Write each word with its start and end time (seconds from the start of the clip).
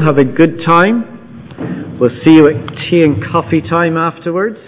Have 0.00 0.18
a 0.18 0.24
good 0.24 0.60
time. 0.66 1.98
We'll 2.00 2.10
see 2.24 2.34
you 2.34 2.48
at 2.48 2.66
tea 2.90 3.02
and 3.02 3.24
coffee 3.30 3.60
time 3.60 3.96
afterwards. 3.96 4.58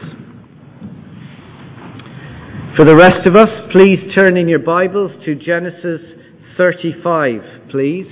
For 2.76 2.84
the 2.84 2.94
rest 2.94 3.26
of 3.26 3.34
us, 3.34 3.48
please 3.72 4.14
turn 4.14 4.36
in 4.36 4.48
your 4.48 4.60
Bibles 4.60 5.10
to 5.24 5.34
Genesis 5.34 6.00
35, 6.56 7.42
please. 7.70 8.06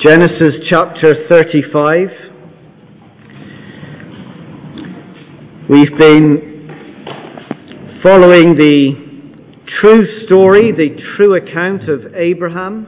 Genesis 0.00 0.54
chapter 0.70 1.26
35. 1.28 2.27
We've 5.70 5.98
been 5.98 6.66
following 8.02 8.56
the 8.56 8.94
true 9.82 10.24
story, 10.24 10.72
the 10.72 10.96
true 11.14 11.36
account 11.36 11.90
of 11.90 12.14
Abraham 12.14 12.86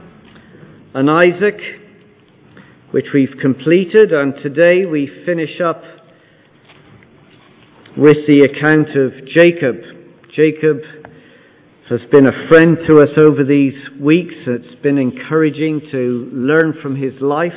and 0.95 1.07
Isaac, 1.07 1.59
which 2.89 3.05
we've 3.13 3.35
completed, 3.39 4.11
and 4.11 4.33
today 4.41 4.87
we 4.87 5.07
finish 5.27 5.61
up 5.61 5.83
with 7.95 8.17
the 8.25 8.49
account 8.49 8.97
of 8.97 9.27
Jacob. 9.27 9.75
Jacob 10.35 10.77
has 11.87 12.01
been 12.11 12.25
a 12.25 12.47
friend 12.49 12.79
to 12.87 12.95
us 12.95 13.15
over 13.23 13.43
these 13.43 13.75
weeks. 13.99 14.33
It's 14.47 14.81
been 14.81 14.97
encouraging 14.97 15.81
to 15.91 16.31
learn 16.33 16.73
from 16.81 16.95
his 16.95 17.13
life, 17.21 17.53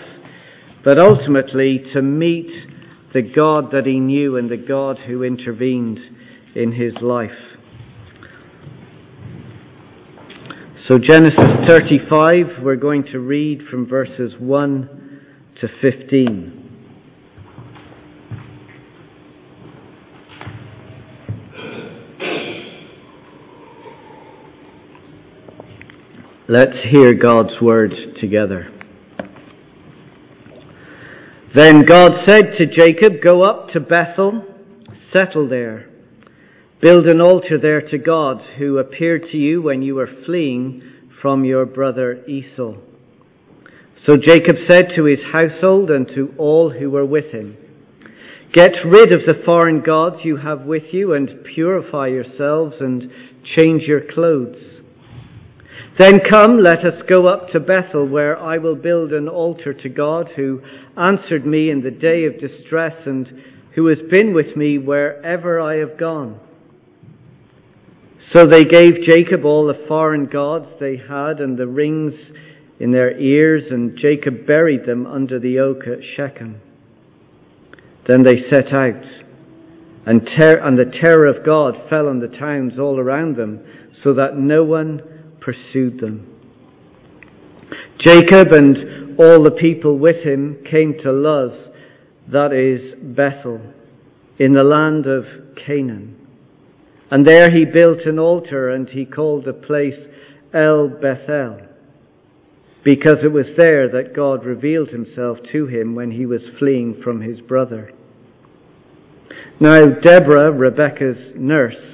but 0.85 0.99
ultimately 0.99 1.83
to 1.95 2.03
meet 2.03 2.74
the 3.15 3.23
God 3.23 3.71
that 3.71 3.87
he 3.87 4.01
knew 4.01 4.37
and 4.37 4.51
the 4.51 4.57
God 4.57 4.99
who 5.07 5.23
intervened 5.23 6.01
in 6.57 6.73
his 6.73 6.95
life. 7.01 7.31
So, 10.89 10.99
Genesis 10.99 11.39
35, 11.67 12.63
we're 12.63 12.77
going 12.77 13.05
to 13.05 13.21
read 13.21 13.63
from 13.71 13.87
verses 13.87 14.35
1 14.39 15.21
to 15.61 15.69
15. 15.81 16.61
Let's 26.47 26.77
hear 26.91 27.15
God's 27.15 27.59
word 27.63 27.95
together. 28.21 28.74
Then 31.55 31.85
God 31.85 32.25
said 32.27 32.55
to 32.59 32.67
Jacob, 32.67 33.23
Go 33.23 33.45
up 33.45 33.69
to 33.71 33.81
Bethel, 33.81 34.45
settle 35.13 35.49
there, 35.49 35.89
build 36.83 37.07
an 37.07 37.21
altar 37.21 37.59
there 37.63 37.81
to 37.81 37.99
God, 37.99 38.43
who 38.59 38.79
appeared 38.79 39.23
to 39.31 39.37
you 39.37 39.63
when 39.63 39.81
you 39.81 39.95
were 39.95 40.11
fleeing 40.27 40.83
from 41.23 41.45
your 41.45 41.65
brother 41.65 42.25
Esau. 42.27 42.75
So 44.05 44.17
Jacob 44.17 44.57
said 44.69 44.89
to 44.97 45.05
his 45.05 45.21
household 45.33 45.91
and 45.91 46.09
to 46.09 46.35
all 46.39 46.71
who 46.71 46.91
were 46.91 47.07
with 47.07 47.33
him, 47.33 47.57
Get 48.53 48.73
rid 48.85 49.13
of 49.13 49.21
the 49.25 49.41
foreign 49.45 49.81
gods 49.81 50.17
you 50.25 50.37
have 50.39 50.63
with 50.63 50.93
you 50.93 51.15
and 51.15 51.45
purify 51.45 52.09
yourselves 52.09 52.75
and 52.81 53.11
change 53.57 53.83
your 53.83 54.01
clothes. 54.13 54.83
Then 55.97 56.21
come, 56.29 56.59
let 56.61 56.85
us 56.85 57.03
go 57.09 57.29
up 57.29 57.51
to 57.51 57.61
Bethel, 57.61 58.09
where 58.09 58.37
I 58.37 58.59
will 58.59 58.75
build 58.75 59.13
an 59.13 59.29
altar 59.29 59.73
to 59.73 59.89
God, 59.89 60.31
who 60.35 60.61
answered 60.97 61.47
me 61.47 61.71
in 61.71 61.83
the 61.83 61.93
day 61.93 62.25
of 62.25 62.41
distress 62.41 62.95
and 63.07 63.29
who 63.77 63.87
has 63.87 63.99
been 64.11 64.35
with 64.35 64.57
me 64.57 64.79
wherever 64.79 65.61
I 65.61 65.77
have 65.77 65.97
gone. 65.97 66.41
So 68.33 68.45
they 68.47 68.65
gave 68.65 69.07
Jacob 69.07 69.45
all 69.45 69.69
the 69.69 69.85
foreign 69.87 70.27
gods 70.27 70.67
they 70.81 70.97
had 70.97 71.39
and 71.39 71.57
the 71.57 71.69
rings 71.69 72.15
in 72.81 72.91
their 72.91 73.17
ears, 73.17 73.65
and 73.71 73.97
Jacob 73.97 74.49
buried 74.49 74.87
them 74.87 75.07
under 75.07 75.39
the 75.39 75.61
oak 75.61 75.87
at 75.87 76.03
Shechem. 76.17 76.61
Then 78.09 78.25
they 78.25 78.49
set 78.51 78.73
out, 78.73 79.05
and, 80.07 80.29
ter- 80.39 80.59
and 80.59 80.77
the 80.77 80.91
terror 81.01 81.27
of 81.27 81.47
God 81.47 81.77
fell 81.89 82.09
on 82.09 82.19
the 82.19 82.27
towns 82.27 82.81
all 82.81 82.99
around 82.99 83.37
them, 83.37 83.65
so 84.03 84.13
that 84.15 84.37
no 84.37 84.65
one 84.65 85.14
pursued 85.45 86.01
them. 86.01 86.27
Jacob 87.99 88.53
and 88.53 89.19
all 89.19 89.43
the 89.43 89.51
people 89.51 89.99
with 89.99 90.25
him 90.25 90.59
came 90.71 90.95
to 91.03 91.13
Luz, 91.13 91.53
that 92.33 92.53
is 92.53 92.95
Bethel, 93.01 93.61
in 94.39 94.55
the 94.55 94.65
land 94.65 95.07
of 95.07 95.25
Canaan. 95.57 96.17
And 97.11 97.27
there 97.27 97.51
he 97.51 97.65
built 97.65 98.01
an 98.07 98.19
altar 98.19 98.71
and 98.71 98.89
he 98.89 99.05
called 99.05 99.45
the 99.45 99.53
place 99.53 100.09
El 100.53 100.89
Bethel, 100.89 101.61
because 102.83 103.19
it 103.23 103.33
was 103.33 103.47
there 103.57 103.89
that 103.91 104.15
God 104.15 104.45
revealed 104.45 104.89
himself 104.89 105.39
to 105.53 105.67
him 105.67 105.95
when 105.95 106.11
he 106.11 106.27
was 106.27 106.43
fleeing 106.59 107.01
from 107.03 107.21
his 107.21 107.41
brother. 107.41 107.93
Now 109.61 109.87
Deborah, 109.87 110.51
Rebekah's 110.51 111.35
nurse, 111.37 111.94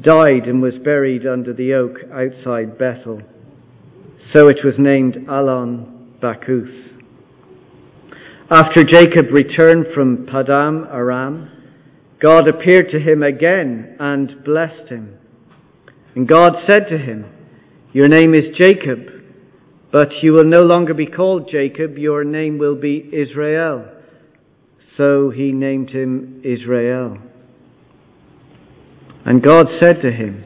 died 0.00 0.46
and 0.46 0.62
was 0.62 0.74
buried 0.84 1.26
under 1.26 1.52
the 1.52 1.74
oak 1.74 1.98
outside 2.12 2.78
Bethel. 2.78 3.22
So 4.34 4.48
it 4.48 4.58
was 4.64 4.74
named 4.78 5.16
Allon 5.28 6.16
Bachuth. 6.22 6.90
After 8.50 8.84
Jacob 8.84 9.26
returned 9.32 9.86
from 9.94 10.26
Paddan 10.26 10.92
Aram, 10.92 11.50
God 12.20 12.48
appeared 12.48 12.90
to 12.90 13.00
him 13.00 13.22
again 13.22 13.96
and 13.98 14.44
blessed 14.44 14.88
him. 14.88 15.16
And 16.14 16.28
God 16.28 16.52
said 16.68 16.88
to 16.90 16.98
him, 16.98 17.26
Your 17.92 18.08
name 18.08 18.34
is 18.34 18.56
Jacob, 18.58 18.98
but 19.92 20.08
you 20.22 20.32
will 20.32 20.44
no 20.44 20.60
longer 20.62 20.94
be 20.94 21.06
called 21.06 21.48
Jacob, 21.50 21.96
your 21.96 22.24
name 22.24 22.58
will 22.58 22.74
be 22.76 23.08
Israel. 23.12 23.86
So 24.96 25.30
he 25.30 25.52
named 25.52 25.90
him 25.90 26.42
Israel. 26.44 27.18
And 29.24 29.42
God 29.42 29.66
said 29.80 30.00
to 30.02 30.10
him, 30.10 30.44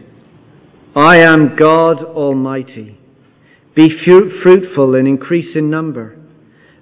I 0.96 1.18
am 1.18 1.56
God 1.56 2.02
Almighty. 2.02 2.98
Be 3.74 3.88
fruitful 4.04 4.94
and 4.94 5.08
increase 5.08 5.56
in 5.56 5.70
number. 5.70 6.16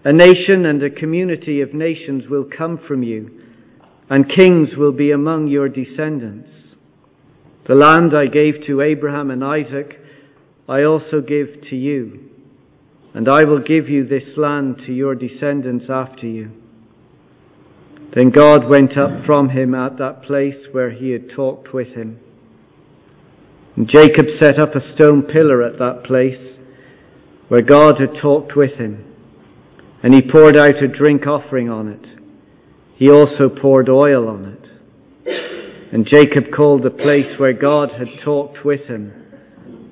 A 0.04 0.12
nation 0.12 0.66
and 0.66 0.82
a 0.82 0.91
community 0.91 1.60
of 1.60 1.72
nations 1.72 2.25
will 2.28 2.44
come 2.44 2.78
from 2.88 3.03
you, 3.03 3.30
and 4.10 4.28
kings 4.28 4.70
will 4.76 4.92
be 4.92 5.12
among 5.12 5.48
your 5.48 5.69
descendants. 5.69 6.50
The 7.69 7.75
land 7.75 8.14
I 8.16 8.26
gave 8.26 8.66
to 8.66 8.80
Abraham 8.80 9.30
and 9.30 9.44
Isaac, 9.44 10.00
I 10.69 10.82
also 10.82 11.20
give 11.20 11.62
to 11.70 11.76
you, 11.76 12.28
and 13.14 13.28
I 13.28 13.44
will 13.44 13.60
give 13.60 13.88
you 13.88 14.06
this 14.06 14.36
land 14.36 14.78
to 14.86 14.92
your 14.92 15.14
descendants 15.14 15.86
after 15.88 16.26
you. 16.26 16.50
Then 18.14 18.30
God 18.30 18.68
went 18.68 18.98
up 18.98 19.24
from 19.24 19.50
him 19.50 19.74
at 19.74 19.96
that 19.98 20.22
place 20.22 20.66
where 20.72 20.90
he 20.90 21.10
had 21.10 21.30
talked 21.30 21.72
with 21.72 21.88
him. 21.88 22.20
And 23.74 23.88
Jacob 23.88 24.26
set 24.38 24.58
up 24.58 24.74
a 24.74 24.94
stone 24.94 25.22
pillar 25.22 25.62
at 25.62 25.78
that 25.78 26.04
place 26.04 26.58
where 27.48 27.62
God 27.62 27.98
had 27.98 28.20
talked 28.20 28.54
with 28.54 28.72
him. 28.72 29.04
And 30.02 30.12
he 30.12 30.20
poured 30.20 30.58
out 30.58 30.82
a 30.82 30.88
drink 30.88 31.26
offering 31.26 31.70
on 31.70 31.88
it. 31.88 32.06
He 32.96 33.08
also 33.08 33.48
poured 33.48 33.88
oil 33.88 34.28
on 34.28 34.44
it. 34.44 35.92
And 35.92 36.06
Jacob 36.06 36.44
called 36.54 36.82
the 36.82 36.90
place 36.90 37.38
where 37.38 37.52
God 37.52 37.92
had 37.92 38.08
talked 38.22 38.64
with 38.64 38.82
him 38.86 39.12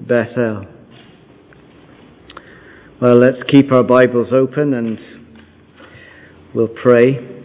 Bethel. 0.00 0.66
Well, 3.00 3.18
let's 3.18 3.42
keep 3.48 3.72
our 3.72 3.82
Bibles 3.82 4.28
open 4.32 4.74
and 4.74 4.98
we'll 6.54 6.68
pray. 6.68 7.39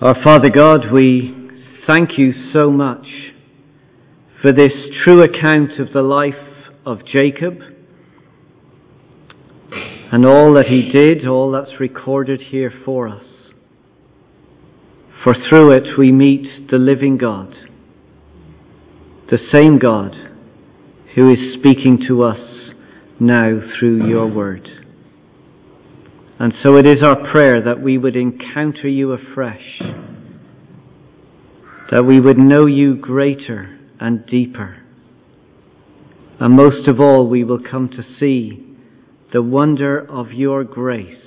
Our 0.00 0.16
Father 0.24 0.48
God, 0.48 0.90
we 0.92 1.50
thank 1.86 2.16
you 2.16 2.32
so 2.52 2.70
much 2.70 3.06
for 4.40 4.50
this 4.50 4.72
true 5.04 5.22
account 5.22 5.78
of 5.78 5.92
the 5.92 6.02
life 6.02 6.34
of 6.86 7.04
Jacob 7.04 7.58
and 10.10 10.24
all 10.24 10.54
that 10.54 10.66
he 10.66 10.90
did, 10.90 11.26
all 11.26 11.52
that's 11.52 11.78
recorded 11.78 12.40
here 12.40 12.72
for 12.84 13.08
us. 13.08 13.24
For 15.22 15.34
through 15.34 15.72
it 15.72 15.98
we 15.98 16.10
meet 16.10 16.70
the 16.70 16.78
living 16.78 17.18
God, 17.18 17.54
the 19.30 19.38
same 19.52 19.78
God 19.78 20.16
who 21.14 21.30
is 21.30 21.54
speaking 21.58 22.02
to 22.08 22.24
us 22.24 22.72
now 23.20 23.60
through 23.78 24.08
your 24.08 24.26
word. 24.26 24.79
And 26.40 26.54
so 26.62 26.76
it 26.76 26.86
is 26.86 27.02
our 27.02 27.30
prayer 27.30 27.62
that 27.62 27.82
we 27.82 27.98
would 27.98 28.16
encounter 28.16 28.88
you 28.88 29.12
afresh, 29.12 29.82
that 31.90 32.02
we 32.02 32.18
would 32.18 32.38
know 32.38 32.64
you 32.64 32.96
greater 32.96 33.78
and 34.00 34.24
deeper. 34.24 34.78
And 36.40 36.56
most 36.56 36.88
of 36.88 36.98
all, 36.98 37.26
we 37.26 37.44
will 37.44 37.60
come 37.62 37.90
to 37.90 38.02
see 38.18 38.66
the 39.34 39.42
wonder 39.42 39.98
of 40.10 40.32
your 40.32 40.64
grace 40.64 41.22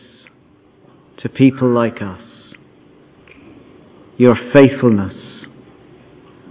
to 1.19 1.29
people 1.29 1.71
like 1.71 2.01
us, 2.01 2.23
your 4.17 4.35
faithfulness 4.51 5.45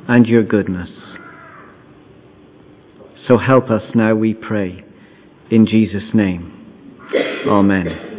and 0.06 0.24
your 0.24 0.44
goodness. 0.44 0.90
So 3.26 3.38
help 3.38 3.70
us 3.70 3.82
now, 3.96 4.14
we 4.14 4.34
pray, 4.34 4.84
in 5.50 5.66
Jesus' 5.66 6.14
name. 6.14 7.08
Amen. 7.48 8.11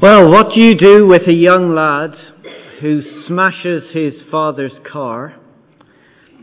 Well, 0.00 0.30
what 0.30 0.54
do 0.54 0.64
you 0.64 0.74
do 0.74 1.06
with 1.06 1.28
a 1.28 1.32
young 1.32 1.74
lad 1.74 2.14
who 2.80 3.02
smashes 3.26 3.82
his 3.92 4.14
father's 4.30 4.72
car, 4.90 5.36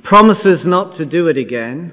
promises 0.03 0.59
not 0.63 0.95
to 0.99 1.05
do 1.05 1.27
it 1.27 1.37
again, 1.37 1.91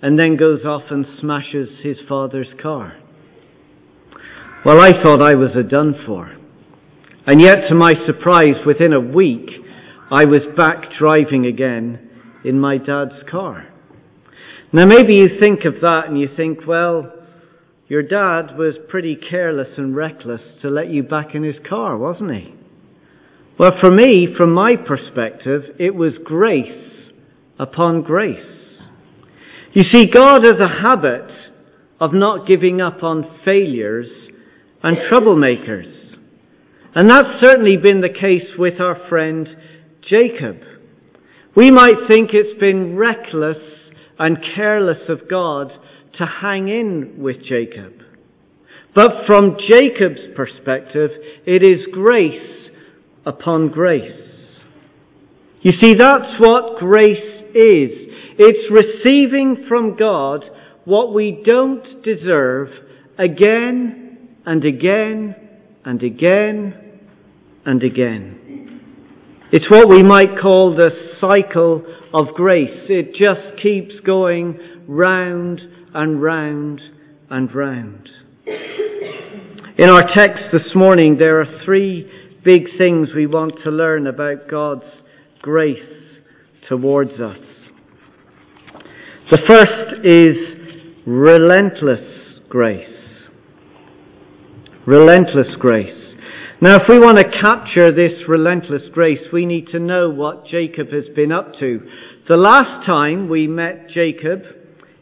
and 0.00 0.18
then 0.18 0.38
goes 0.38 0.64
off 0.64 0.84
and 0.88 1.04
smashes 1.20 1.68
his 1.82 1.98
father's 2.08 2.48
car? 2.62 2.96
Well, 4.64 4.80
I 4.80 4.92
thought 5.02 5.20
I 5.20 5.34
was 5.34 5.50
a 5.54 5.62
done 5.62 5.96
for. 6.06 6.34
And 7.26 7.42
yet, 7.42 7.68
to 7.68 7.74
my 7.74 7.92
surprise, 8.06 8.64
within 8.64 8.94
a 8.94 9.00
week, 9.00 9.50
I 10.10 10.24
was 10.24 10.40
back 10.56 10.94
driving 10.98 11.44
again 11.44 12.08
in 12.42 12.58
my 12.58 12.78
dad's 12.78 13.22
car. 13.30 13.68
Now, 14.72 14.86
maybe 14.86 15.14
you 15.14 15.38
think 15.38 15.66
of 15.66 15.74
that 15.82 16.04
and 16.06 16.18
you 16.18 16.28
think, 16.34 16.66
well, 16.66 17.19
your 17.90 18.04
dad 18.04 18.56
was 18.56 18.76
pretty 18.88 19.16
careless 19.16 19.76
and 19.76 19.96
reckless 19.96 20.40
to 20.62 20.70
let 20.70 20.90
you 20.90 21.02
back 21.02 21.34
in 21.34 21.42
his 21.42 21.56
car, 21.68 21.98
wasn't 21.98 22.30
he? 22.30 22.54
Well, 23.58 23.72
for 23.80 23.90
me, 23.90 24.28
from 24.36 24.52
my 24.52 24.76
perspective, 24.76 25.64
it 25.76 25.92
was 25.92 26.12
grace 26.22 27.10
upon 27.58 28.02
grace. 28.02 28.46
You 29.72 29.82
see, 29.92 30.06
God 30.06 30.44
has 30.44 30.60
a 30.60 30.82
habit 30.82 31.32
of 31.98 32.14
not 32.14 32.46
giving 32.46 32.80
up 32.80 33.02
on 33.02 33.40
failures 33.44 34.06
and 34.84 34.96
troublemakers. 35.10 35.92
And 36.94 37.10
that's 37.10 37.40
certainly 37.40 37.76
been 37.76 38.02
the 38.02 38.08
case 38.08 38.56
with 38.56 38.80
our 38.80 39.08
friend 39.08 39.48
Jacob. 40.08 40.58
We 41.56 41.72
might 41.72 42.06
think 42.06 42.30
it's 42.34 42.58
been 42.60 42.96
reckless 42.96 43.58
and 44.16 44.38
careless 44.54 45.08
of 45.08 45.28
God 45.28 45.72
to 46.18 46.26
hang 46.26 46.68
in 46.68 47.14
with 47.18 47.42
Jacob. 47.44 47.92
But 48.94 49.26
from 49.26 49.56
Jacob's 49.68 50.34
perspective, 50.34 51.10
it 51.46 51.62
is 51.62 51.86
grace 51.92 52.70
upon 53.24 53.68
grace. 53.68 54.28
You 55.62 55.72
see, 55.80 55.94
that's 55.94 56.40
what 56.40 56.78
grace 56.78 57.44
is. 57.54 57.90
It's 58.38 58.70
receiving 58.70 59.66
from 59.68 59.96
God 59.96 60.44
what 60.84 61.12
we 61.12 61.42
don't 61.44 62.02
deserve 62.02 62.68
again 63.18 64.36
and 64.46 64.64
again 64.64 65.36
and 65.84 66.02
again 66.02 66.74
and 67.66 67.82
again. 67.82 68.80
It's 69.52 69.70
what 69.70 69.88
we 69.88 70.02
might 70.02 70.40
call 70.40 70.74
the 70.74 70.90
cycle 71.20 71.84
of 72.14 72.34
grace. 72.34 72.86
It 72.88 73.14
just 73.14 73.62
keeps 73.62 74.00
going 74.06 74.58
round 74.88 75.60
and 75.94 76.22
round 76.22 76.80
and 77.30 77.54
round. 77.54 78.08
In 79.78 79.88
our 79.88 80.02
text 80.14 80.44
this 80.52 80.74
morning, 80.74 81.16
there 81.18 81.40
are 81.40 81.64
three 81.64 82.10
big 82.44 82.64
things 82.76 83.10
we 83.14 83.26
want 83.26 83.54
to 83.64 83.70
learn 83.70 84.06
about 84.06 84.48
God's 84.50 84.84
grace 85.40 85.78
towards 86.68 87.12
us. 87.12 87.38
The 89.30 89.38
first 89.48 90.04
is 90.04 90.36
relentless 91.06 92.40
grace. 92.48 92.88
Relentless 94.86 95.54
grace. 95.58 95.96
Now, 96.60 96.74
if 96.74 96.82
we 96.88 96.98
want 96.98 97.16
to 97.16 97.24
capture 97.24 97.90
this 97.90 98.28
relentless 98.28 98.82
grace, 98.92 99.20
we 99.32 99.46
need 99.46 99.68
to 99.68 99.78
know 99.78 100.10
what 100.10 100.46
Jacob 100.46 100.88
has 100.92 101.04
been 101.16 101.32
up 101.32 101.54
to. 101.58 101.80
The 102.28 102.36
last 102.36 102.84
time 102.84 103.28
we 103.30 103.46
met 103.46 103.88
Jacob, 103.88 104.42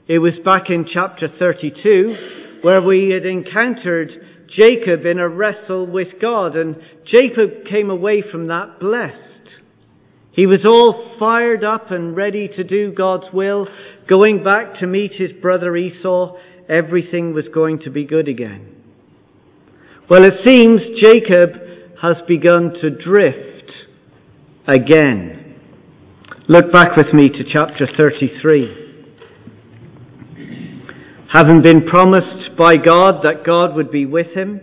it 0.09 0.21
was 0.21 0.33
back 0.43 0.71
in 0.71 0.87
chapter 0.91 1.29
32 1.39 2.61
where 2.63 2.81
we 2.81 3.11
had 3.11 3.27
encountered 3.27 4.11
Jacob 4.49 5.05
in 5.05 5.19
a 5.19 5.29
wrestle 5.29 5.87
with 5.87 6.09
God 6.19 6.57
and 6.57 6.77
Jacob 7.05 7.67
came 7.69 7.91
away 7.91 8.25
from 8.33 8.47
that 8.47 8.81
blessed. 8.81 9.15
He 10.33 10.47
was 10.47 10.65
all 10.65 11.15
fired 11.19 11.63
up 11.63 11.91
and 11.91 12.17
ready 12.17 12.49
to 12.49 12.65
do 12.65 12.91
God's 12.91 13.27
will, 13.35 13.67
going 14.09 14.43
back 14.43 14.79
to 14.81 14.87
meet 14.87 15.13
his 15.13 15.33
brother 15.43 15.77
Esau. 15.77 16.39
Everything 16.71 17.35
was 17.35 17.45
going 17.53 17.81
to 17.81 17.91
be 17.91 18.07
good 18.07 18.29
again. 18.29 18.77
Well, 20.09 20.25
it 20.25 20.35
seems 20.43 20.81
Jacob 21.03 21.51
has 22.01 22.17
begun 22.27 22.73
to 22.81 22.89
drift 22.89 23.73
again. 24.67 25.61
Look 26.49 26.73
back 26.73 26.97
with 26.97 27.13
me 27.13 27.29
to 27.29 27.45
chapter 27.53 27.87
33 27.95 28.88
having 31.33 31.63
been 31.63 31.87
promised 31.87 32.57
by 32.57 32.77
God 32.77 33.23
that 33.23 33.45
God 33.45 33.77
would 33.77 33.91
be 33.91 34.07
with 34.07 34.29
him, 34.29 34.61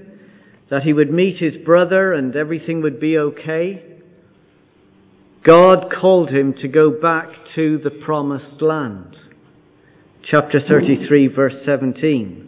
that 0.70 0.84
he 0.84 0.94
would 0.94 1.12
meet 1.12 1.38
his 1.38 1.56
brother 1.64 2.14
and 2.14 2.36
everything 2.36 2.82
would 2.82 3.00
be 3.00 3.18
okay, 3.18 3.84
God 5.46 5.94
called 6.02 6.30
him 6.30 6.54
to 6.62 6.68
go 6.68 6.90
back 6.90 7.28
to 7.56 7.80
the 7.84 7.92
promised 7.92 8.62
land. 8.62 9.16
Chapter 10.24 10.60
33, 10.68 11.28
verse 11.28 11.54
17. 11.66 12.46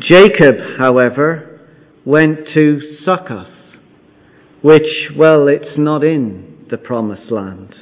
Jacob, 0.00 0.54
however, 0.78 1.60
went 2.06 2.38
to 2.56 2.96
Succoth, 3.04 3.48
which, 4.62 5.10
well, 5.18 5.48
it's 5.48 5.76
not 5.76 6.02
in 6.02 6.66
the 6.70 6.78
promised 6.78 7.30
land. 7.30 7.74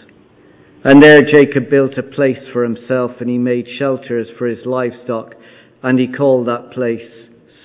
And 0.89 1.03
there 1.03 1.21
Jacob 1.21 1.69
built 1.69 1.99
a 1.99 2.03
place 2.05 2.39
for 2.53 2.63
himself, 2.63 3.11
and 3.19 3.29
he 3.29 3.39
made 3.39 3.67
shelters 3.77 4.29
for 4.39 4.47
his 4.47 4.65
livestock, 4.65 5.35
and 5.83 5.99
he 5.99 6.07
called 6.07 6.47
that 6.47 6.71
place 6.71 7.11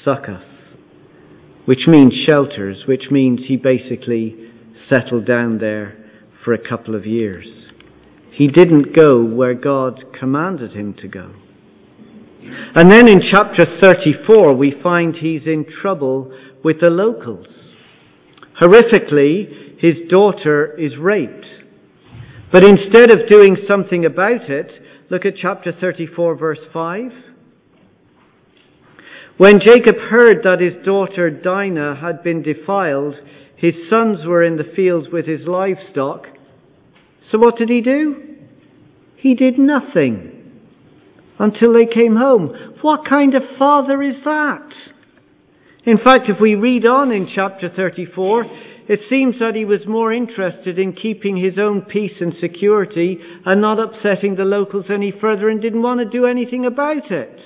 Succoth, 0.03 0.41
which 1.65 1.85
means 1.85 2.15
shelters, 2.27 2.88
which 2.88 3.12
means 3.12 3.41
he 3.45 3.57
basically 3.57 4.49
settled 4.90 5.28
down 5.28 5.59
there 5.59 5.95
for 6.44 6.56
a 6.56 6.68
couple 6.68 6.95
of 6.95 7.06
years. 7.06 7.45
He 8.31 8.47
didn't 8.47 8.95
go 8.95 9.23
where 9.23 9.54
God 9.54 10.04
commanded 10.19 10.71
him 10.71 10.95
to 10.95 11.07
go. 11.07 11.31
And 12.73 12.92
then 12.92 13.07
in 13.07 13.21
chapter 13.30 13.68
34, 13.80 14.56
we 14.56 14.73
find 14.81 15.16
he's 15.16 15.45
in 15.45 15.68
trouble 15.80 16.35
with 16.63 16.80
the 16.81 16.90
locals. 16.90 17.45
Horrifically, 18.59 19.80
his 19.80 20.09
daughter 20.09 20.75
is 20.80 20.97
raped. 20.97 21.45
But 22.51 22.65
instead 22.65 23.11
of 23.11 23.29
doing 23.29 23.57
something 23.67 24.05
about 24.05 24.49
it, 24.49 24.71
look 25.09 25.25
at 25.25 25.37
chapter 25.41 25.71
34, 25.71 26.35
verse 26.35 26.59
5. 26.73 27.11
When 29.37 29.59
Jacob 29.59 29.95
heard 29.95 30.43
that 30.43 30.59
his 30.59 30.85
daughter 30.85 31.29
Dinah 31.29 31.99
had 32.01 32.23
been 32.23 32.43
defiled, 32.43 33.15
his 33.55 33.73
sons 33.89 34.25
were 34.25 34.43
in 34.43 34.57
the 34.57 34.71
fields 34.75 35.07
with 35.11 35.25
his 35.25 35.47
livestock. 35.47 36.27
So 37.31 37.37
what 37.37 37.57
did 37.57 37.69
he 37.69 37.81
do? 37.81 38.35
He 39.15 39.33
did 39.33 39.57
nothing 39.57 40.59
until 41.39 41.73
they 41.73 41.85
came 41.85 42.17
home. 42.17 42.75
What 42.81 43.05
kind 43.07 43.33
of 43.33 43.43
father 43.57 44.03
is 44.03 44.15
that? 44.25 44.67
In 45.85 45.97
fact, 45.97 46.29
if 46.29 46.39
we 46.39 46.55
read 46.55 46.85
on 46.85 47.11
in 47.11 47.29
chapter 47.33 47.69
34, 47.69 48.45
it 48.88 49.00
seems 49.09 49.40
that 49.40 49.56
he 49.56 49.66
was 49.66 49.81
more 49.88 50.11
interested 50.11 50.78
in 50.80 50.94
keeping 50.94 51.38
his 51.38 51.57
own 51.59 51.81
peace 51.81 52.19
and 52.19 52.33
security 52.42 53.18
and 53.45 53.61
not 53.61 53.80
upsetting 53.80 54.35
the 54.35 54.44
locals 54.44 54.85
any 54.90 55.11
further 55.11 55.50
and 55.50 55.61
didn't 55.61 55.81
want 55.81 56.00
to 56.00 56.06
do 56.06 56.26
anything 56.26 56.66
about 56.66 57.11
it. 57.11 57.40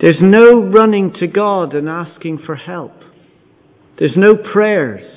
There's 0.00 0.20
no 0.20 0.60
running 0.60 1.14
to 1.20 1.26
God 1.26 1.74
and 1.74 1.88
asking 1.88 2.40
for 2.44 2.56
help. 2.56 2.92
There's 3.98 4.16
no 4.16 4.34
prayers. 4.34 5.10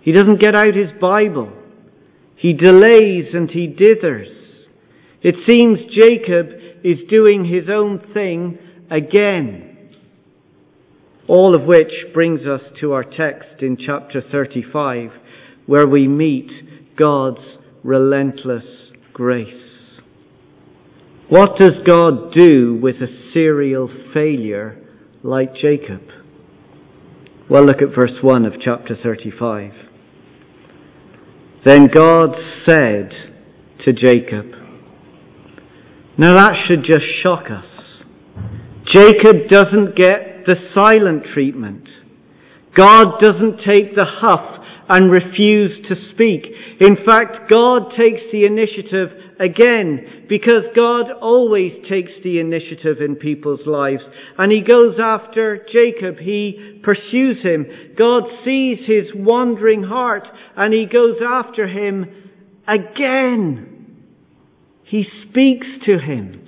He 0.00 0.12
doesn't 0.12 0.40
get 0.40 0.54
out 0.54 0.74
his 0.74 0.92
Bible. 1.00 1.52
He 2.36 2.52
delays 2.52 3.34
and 3.34 3.50
he 3.50 3.66
dithers. 3.66 4.32
It 5.22 5.34
seems 5.46 5.80
Jacob 5.92 6.46
is 6.84 7.08
doing 7.10 7.44
his 7.44 7.68
own 7.68 8.00
thing 8.14 8.58
again. 8.90 9.65
All 11.28 11.56
of 11.56 11.66
which 11.66 11.92
brings 12.14 12.46
us 12.46 12.60
to 12.80 12.92
our 12.92 13.02
text 13.02 13.60
in 13.60 13.76
chapter 13.76 14.22
35, 14.22 15.10
where 15.66 15.86
we 15.86 16.06
meet 16.06 16.96
God's 16.96 17.44
relentless 17.82 18.64
grace. 19.12 19.66
What 21.28 21.58
does 21.58 21.74
God 21.84 22.32
do 22.32 22.78
with 22.80 22.96
a 22.96 23.32
serial 23.32 23.90
failure 24.14 24.80
like 25.24 25.54
Jacob? 25.56 26.02
Well, 27.50 27.64
look 27.64 27.82
at 27.82 27.94
verse 27.94 28.22
1 28.22 28.44
of 28.44 28.54
chapter 28.60 28.96
35. 29.00 29.72
Then 31.64 31.88
God 31.92 32.36
said 32.64 33.10
to 33.84 33.92
Jacob, 33.92 34.46
Now 36.16 36.34
that 36.34 36.54
should 36.66 36.84
just 36.84 37.04
shock 37.22 37.46
us. 37.50 37.64
Jacob 38.92 39.48
doesn't 39.48 39.96
get 39.96 40.25
the 40.46 40.56
silent 40.74 41.24
treatment. 41.32 41.88
God 42.74 43.20
doesn't 43.20 43.58
take 43.58 43.94
the 43.94 44.04
huff 44.04 44.64
and 44.88 45.10
refuse 45.10 45.86
to 45.88 45.96
speak. 46.12 46.46
In 46.80 46.96
fact, 47.04 47.50
God 47.50 47.90
takes 47.96 48.22
the 48.30 48.44
initiative 48.44 49.10
again 49.40 50.26
because 50.28 50.64
God 50.74 51.10
always 51.20 51.72
takes 51.88 52.12
the 52.22 52.38
initiative 52.38 52.98
in 53.00 53.16
people's 53.16 53.66
lives. 53.66 54.02
And 54.38 54.52
he 54.52 54.60
goes 54.60 54.96
after 55.02 55.66
Jacob. 55.72 56.18
He 56.18 56.80
pursues 56.82 57.42
him. 57.42 57.66
God 57.98 58.24
sees 58.44 58.78
his 58.86 59.06
wandering 59.14 59.82
heart 59.82 60.28
and 60.56 60.72
he 60.72 60.86
goes 60.86 61.16
after 61.26 61.66
him 61.66 62.30
again. 62.68 63.72
He 64.84 65.06
speaks 65.28 65.66
to 65.86 65.98
him. 65.98 66.45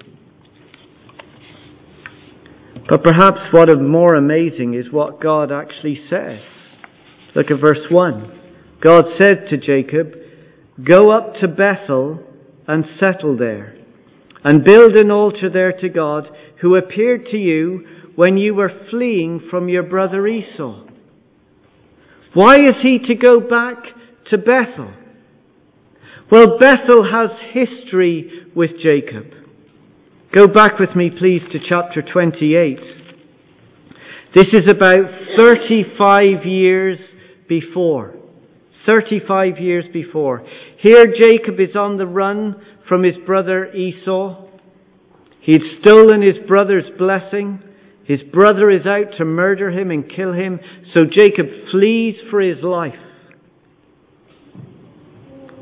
But 2.89 3.03
perhaps 3.03 3.53
what 3.53 3.69
is 3.69 3.77
more 3.81 4.15
amazing 4.15 4.75
is 4.75 4.91
what 4.91 5.21
God 5.21 5.53
actually 5.53 6.01
says. 6.09 6.41
Look 7.35 7.51
at 7.51 7.61
verse 7.61 7.87
1. 7.91 8.41
God 8.83 9.05
said 9.19 9.49
to 9.51 9.59
Jacob, 9.59 10.15
Go 10.83 11.11
up 11.11 11.35
to 11.41 11.49
Bethel 11.49 12.21
and 12.67 12.85
settle 12.99 13.37
there, 13.37 13.77
and 14.43 14.65
build 14.65 14.93
an 14.97 15.11
altar 15.11 15.51
there 15.53 15.73
to 15.73 15.89
God, 15.89 16.29
who 16.61 16.77
appeared 16.77 17.27
to 17.31 17.37
you 17.37 17.87
when 18.15 18.37
you 18.37 18.55
were 18.55 18.87
fleeing 18.91 19.41
from 19.51 19.69
your 19.69 19.83
brother 19.83 20.27
Esau. 20.27 20.85
Why 22.35 22.57
is 22.57 22.77
he 22.83 22.99
to 23.07 23.15
go 23.15 23.41
back 23.41 23.77
to 24.31 24.39
Bethel? 24.39 24.93
Well, 26.31 26.59
Bethel 26.59 27.05
has 27.11 27.31
history 27.53 28.47
with 28.55 28.71
Jacob. 28.83 29.25
Go 30.35 30.47
back 30.47 30.79
with 30.79 30.95
me, 30.95 31.11
please, 31.11 31.41
to 31.53 31.59
chapter 31.59 32.03
28. 32.03 32.79
This 34.35 34.49
is 34.53 34.71
about 34.71 35.11
35 35.39 36.45
years 36.45 36.99
before. 37.49 38.15
35 38.85 39.59
years 39.59 39.87
before. 39.91 40.47
Here 40.81 41.07
Jacob 41.07 41.59
is 41.59 41.75
on 41.75 41.97
the 41.97 42.07
run 42.07 42.63
from 42.87 43.05
his 43.05 43.17
brother 43.25 43.73
Esau. 43.73 44.45
He'd 45.41 45.63
stolen 45.81 46.21
his 46.21 46.37
brother's 46.47 46.91
blessing. 46.99 47.63
His 48.05 48.21
brother 48.31 48.71
is 48.71 48.85
out 48.85 49.17
to 49.17 49.25
murder 49.25 49.71
him 49.71 49.91
and 49.91 50.15
kill 50.15 50.35
him, 50.35 50.61
so 50.93 51.07
Jacob 51.11 51.47
flees 51.71 52.17
for 52.31 52.43
his 52.43 52.63
life. 52.63 53.01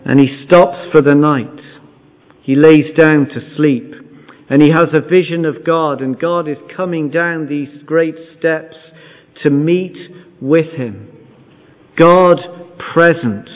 And 0.05 0.19
he 0.19 0.45
stops 0.45 0.91
for 0.91 1.03
the 1.03 1.15
night. 1.15 1.61
He 2.43 2.57
lays 2.57 2.97
down 2.97 3.29
to 3.29 3.55
sleep. 3.57 3.93
And 4.49 4.63
he 4.63 4.71
has 4.71 4.89
a 4.93 5.09
vision 5.09 5.45
of 5.45 5.65
God, 5.65 6.01
and 6.01 6.19
God 6.19 6.49
is 6.49 6.59
coming 6.77 7.11
down 7.11 7.49
these 7.49 7.83
great 7.85 8.15
steps 8.39 8.77
to 9.43 9.51
meet 9.51 9.97
with 10.41 10.73
him. 10.73 11.13
God 11.99 12.39
present 12.93 13.49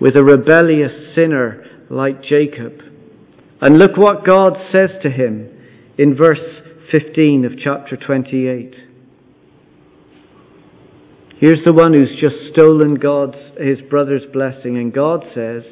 with 0.00 0.14
a 0.16 0.24
rebellious 0.24 1.14
sinner 1.14 1.64
like 1.90 2.22
Jacob. 2.22 2.80
And 3.60 3.78
look 3.78 3.96
what 3.96 4.24
God 4.24 4.52
says 4.70 4.90
to 5.02 5.10
him 5.10 5.50
in 5.96 6.16
verse 6.16 6.38
15 6.92 7.44
of 7.44 7.52
chapter 7.62 7.96
28. 7.96 8.74
Here's 11.40 11.64
the 11.64 11.72
one 11.72 11.92
who's 11.92 12.20
just 12.20 12.52
stolen 12.52 12.96
God's, 12.96 13.36
his 13.58 13.80
brother's 13.88 14.24
blessing, 14.32 14.76
and 14.76 14.92
God 14.92 15.24
says, 15.34 15.62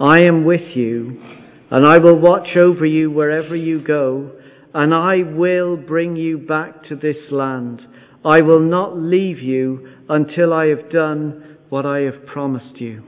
I 0.00 0.24
am 0.24 0.44
with 0.44 0.74
you, 0.74 1.22
and 1.70 1.84
I 1.84 1.98
will 1.98 2.18
watch 2.18 2.56
over 2.56 2.86
you 2.86 3.10
wherever 3.10 3.56
you 3.56 3.82
go, 3.82 4.32
and 4.72 4.94
I 4.94 5.22
will 5.22 5.76
bring 5.76 6.16
you 6.16 6.38
back 6.38 6.84
to 6.88 6.96
this 6.96 7.30
land. 7.30 7.82
I 8.24 8.40
will 8.42 8.60
not 8.60 8.96
leave 8.96 9.38
you 9.38 9.88
until 10.08 10.52
I 10.52 10.66
have 10.66 10.90
done 10.90 11.58
what 11.68 11.86
I 11.86 12.00
have 12.00 12.26
promised 12.26 12.80
you. 12.80 13.02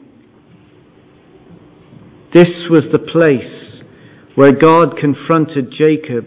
This 2.35 2.69
was 2.69 2.85
the 2.93 2.99
place 2.99 3.83
where 4.35 4.53
God 4.53 4.97
confronted 4.99 5.73
Jacob 5.73 6.27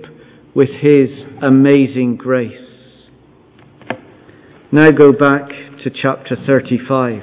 with 0.55 0.69
his 0.69 1.09
amazing 1.41 2.17
grace. 2.17 2.67
Now 4.71 4.89
go 4.91 5.11
back 5.11 5.49
to 5.83 5.89
chapter 5.89 6.35
35. 6.45 7.21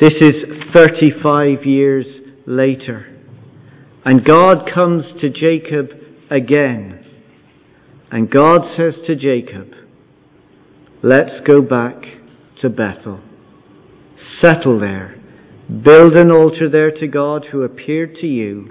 This 0.00 0.14
is 0.20 0.34
35 0.74 1.64
years 1.64 2.06
later. 2.48 3.14
And 4.04 4.24
God 4.24 4.70
comes 4.72 5.04
to 5.20 5.28
Jacob 5.28 5.90
again. 6.30 7.04
And 8.10 8.30
God 8.30 8.60
says 8.76 8.94
to 9.06 9.14
Jacob, 9.14 9.72
Let's 11.02 11.46
go 11.46 11.60
back 11.60 12.02
to 12.62 12.70
Bethel. 12.70 13.20
Settle 14.42 14.80
there. 14.80 15.14
Build 15.84 16.14
an 16.14 16.30
altar 16.30 16.70
there 16.70 16.90
to 16.90 17.06
God 17.06 17.46
who 17.52 17.62
appeared 17.62 18.16
to 18.16 18.26
you 18.26 18.70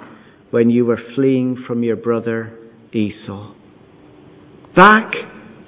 when 0.49 0.69
you 0.69 0.85
were 0.85 0.99
fleeing 1.13 1.63
from 1.67 1.83
your 1.83 1.95
brother 1.95 2.57
Esau. 2.91 3.53
Back 4.75 5.11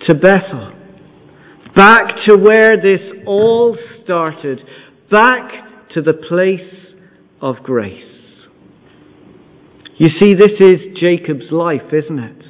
to 0.08 0.16
Bethel. 0.16 0.74
Back 1.76 2.26
to 2.28 2.36
where 2.36 2.82
this 2.82 3.02
all 3.28 3.78
started. 4.04 4.62
Back 5.12 5.90
to 5.94 6.02
the 6.02 6.14
place 6.14 6.89
of 7.42 7.58
grace. 7.64 8.04
You 9.98 10.10
see, 10.20 10.34
this 10.34 10.60
is 10.60 10.98
Jacob's 11.00 11.52
life, 11.52 11.94
isn't 11.94 12.20
it? 12.20 12.44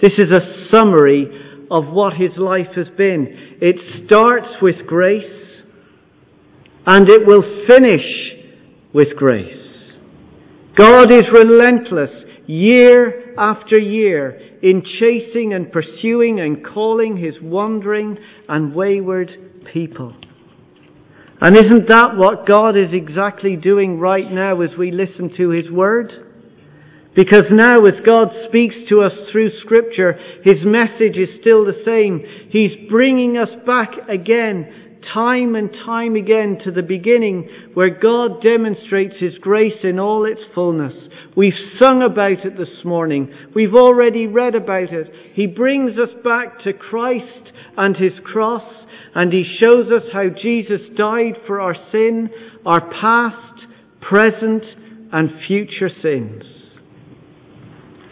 This 0.00 0.12
is 0.18 0.30
a 0.30 0.68
summary 0.70 1.66
of 1.70 1.88
what 1.88 2.14
his 2.14 2.36
life 2.36 2.74
has 2.76 2.86
been. 2.96 3.58
It 3.60 4.06
starts 4.06 4.48
with 4.62 4.86
grace 4.86 5.24
and 6.86 7.08
it 7.08 7.26
will 7.26 7.42
finish 7.66 8.04
with 8.92 9.16
grace. 9.16 9.66
God 10.76 11.12
is 11.12 11.24
relentless 11.32 12.10
year 12.46 13.34
after 13.36 13.80
year 13.80 14.38
in 14.62 14.82
chasing 15.00 15.54
and 15.54 15.72
pursuing 15.72 16.40
and 16.40 16.64
calling 16.64 17.16
his 17.16 17.34
wandering 17.42 18.18
and 18.48 18.74
wayward 18.74 19.30
people. 19.72 20.14
And 21.40 21.56
isn't 21.56 21.88
that 21.88 22.16
what 22.16 22.46
God 22.46 22.76
is 22.76 22.92
exactly 22.92 23.56
doing 23.56 23.98
right 23.98 24.30
now 24.30 24.62
as 24.62 24.70
we 24.78 24.90
listen 24.90 25.30
to 25.36 25.50
his 25.50 25.70
word? 25.70 26.12
Because 27.14 27.44
now 27.50 27.84
as 27.86 27.94
God 28.06 28.28
speaks 28.48 28.74
to 28.88 29.02
us 29.02 29.12
through 29.30 29.58
scripture, 29.60 30.18
his 30.44 30.64
message 30.64 31.16
is 31.16 31.40
still 31.40 31.64
the 31.64 31.82
same. 31.84 32.24
He's 32.50 32.88
bringing 32.90 33.38
us 33.38 33.48
back 33.66 33.90
again 34.08 34.86
time 35.12 35.54
and 35.54 35.70
time 35.84 36.16
again 36.16 36.58
to 36.64 36.70
the 36.70 36.82
beginning 36.82 37.48
where 37.74 37.90
God 37.90 38.42
demonstrates 38.42 39.16
His 39.18 39.38
grace 39.38 39.84
in 39.84 39.98
all 39.98 40.24
its 40.24 40.40
fullness. 40.54 40.94
We've 41.36 41.52
sung 41.80 42.02
about 42.02 42.44
it 42.44 42.56
this 42.56 42.84
morning. 42.84 43.32
We've 43.54 43.74
already 43.74 44.26
read 44.26 44.54
about 44.54 44.92
it. 44.92 45.12
He 45.34 45.46
brings 45.46 45.98
us 45.98 46.10
back 46.24 46.60
to 46.64 46.72
Christ 46.72 47.52
and 47.76 47.96
His 47.96 48.14
cross 48.24 48.64
and 49.16 49.32
He 49.32 49.44
shows 49.62 49.86
us 49.90 50.02
how 50.12 50.28
Jesus 50.28 50.82
died 50.94 51.38
for 51.46 51.58
our 51.58 51.74
sin, 51.90 52.28
our 52.66 52.82
past, 53.00 53.64
present 54.02 54.62
and 55.10 55.30
future 55.46 55.88
sins. 56.02 56.42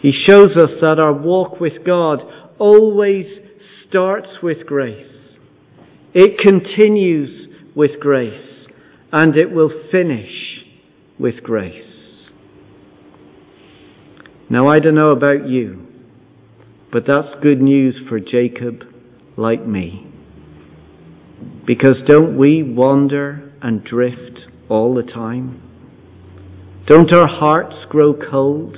He 0.01 0.11
shows 0.27 0.57
us 0.57 0.71
that 0.81 0.97
our 0.97 1.13
walk 1.13 1.59
with 1.59 1.85
God 1.85 2.21
always 2.57 3.27
starts 3.87 4.29
with 4.41 4.65
grace. 4.65 5.05
It 6.15 6.39
continues 6.39 7.49
with 7.75 7.99
grace 7.99 8.67
and 9.11 9.37
it 9.37 9.51
will 9.51 9.71
finish 9.91 10.63
with 11.19 11.43
grace. 11.43 11.85
Now, 14.49 14.69
I 14.69 14.79
don't 14.79 14.95
know 14.95 15.11
about 15.11 15.47
you, 15.47 15.85
but 16.91 17.03
that's 17.05 17.43
good 17.43 17.61
news 17.61 17.95
for 18.09 18.19
Jacob 18.19 18.81
like 19.37 19.67
me. 19.67 20.14
Because 21.65 21.97
don't 22.07 22.37
we 22.37 22.63
wander 22.63 23.53
and 23.61 23.83
drift 23.83 24.41
all 24.69 24.93
the 24.93 25.03
time? 25.03 25.61
Don't 26.87 27.13
our 27.13 27.27
hearts 27.27 27.75
grow 27.89 28.13
cold? 28.13 28.77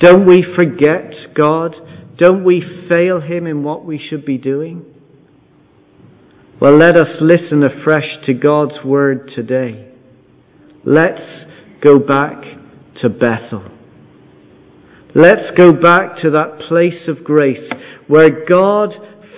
Don't 0.00 0.26
we 0.26 0.44
forget 0.56 1.34
God? 1.36 1.76
Don't 2.18 2.44
we 2.44 2.62
fail 2.92 3.20
Him 3.20 3.46
in 3.46 3.62
what 3.62 3.84
we 3.84 4.04
should 4.10 4.24
be 4.24 4.38
doing? 4.38 4.84
Well, 6.60 6.76
let 6.76 6.96
us 6.96 7.20
listen 7.20 7.62
afresh 7.62 8.26
to 8.26 8.34
God's 8.34 8.84
word 8.84 9.30
today. 9.34 9.92
Let's 10.84 11.20
go 11.82 11.98
back 11.98 12.42
to 13.00 13.08
Bethel. 13.08 13.70
Let's 15.14 15.56
go 15.56 15.72
back 15.72 16.20
to 16.22 16.30
that 16.30 16.60
place 16.68 17.08
of 17.08 17.24
grace 17.24 17.70
where 18.08 18.44
God 18.46 18.90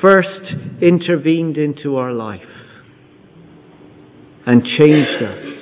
first 0.03 0.53
intervened 0.83 1.57
into 1.57 1.97
our 1.97 2.13
life 2.13 2.43
and 4.45 4.63
changed 4.65 5.23
us 5.23 5.53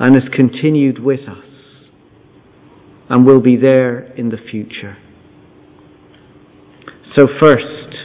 and 0.00 0.16
has 0.16 0.24
continued 0.34 0.98
with 0.98 1.20
us 1.20 1.44
and 3.08 3.24
will 3.24 3.40
be 3.40 3.56
there 3.56 4.00
in 4.14 4.30
the 4.30 4.38
future. 4.50 4.96
So, 7.14 7.28
first, 7.40 7.96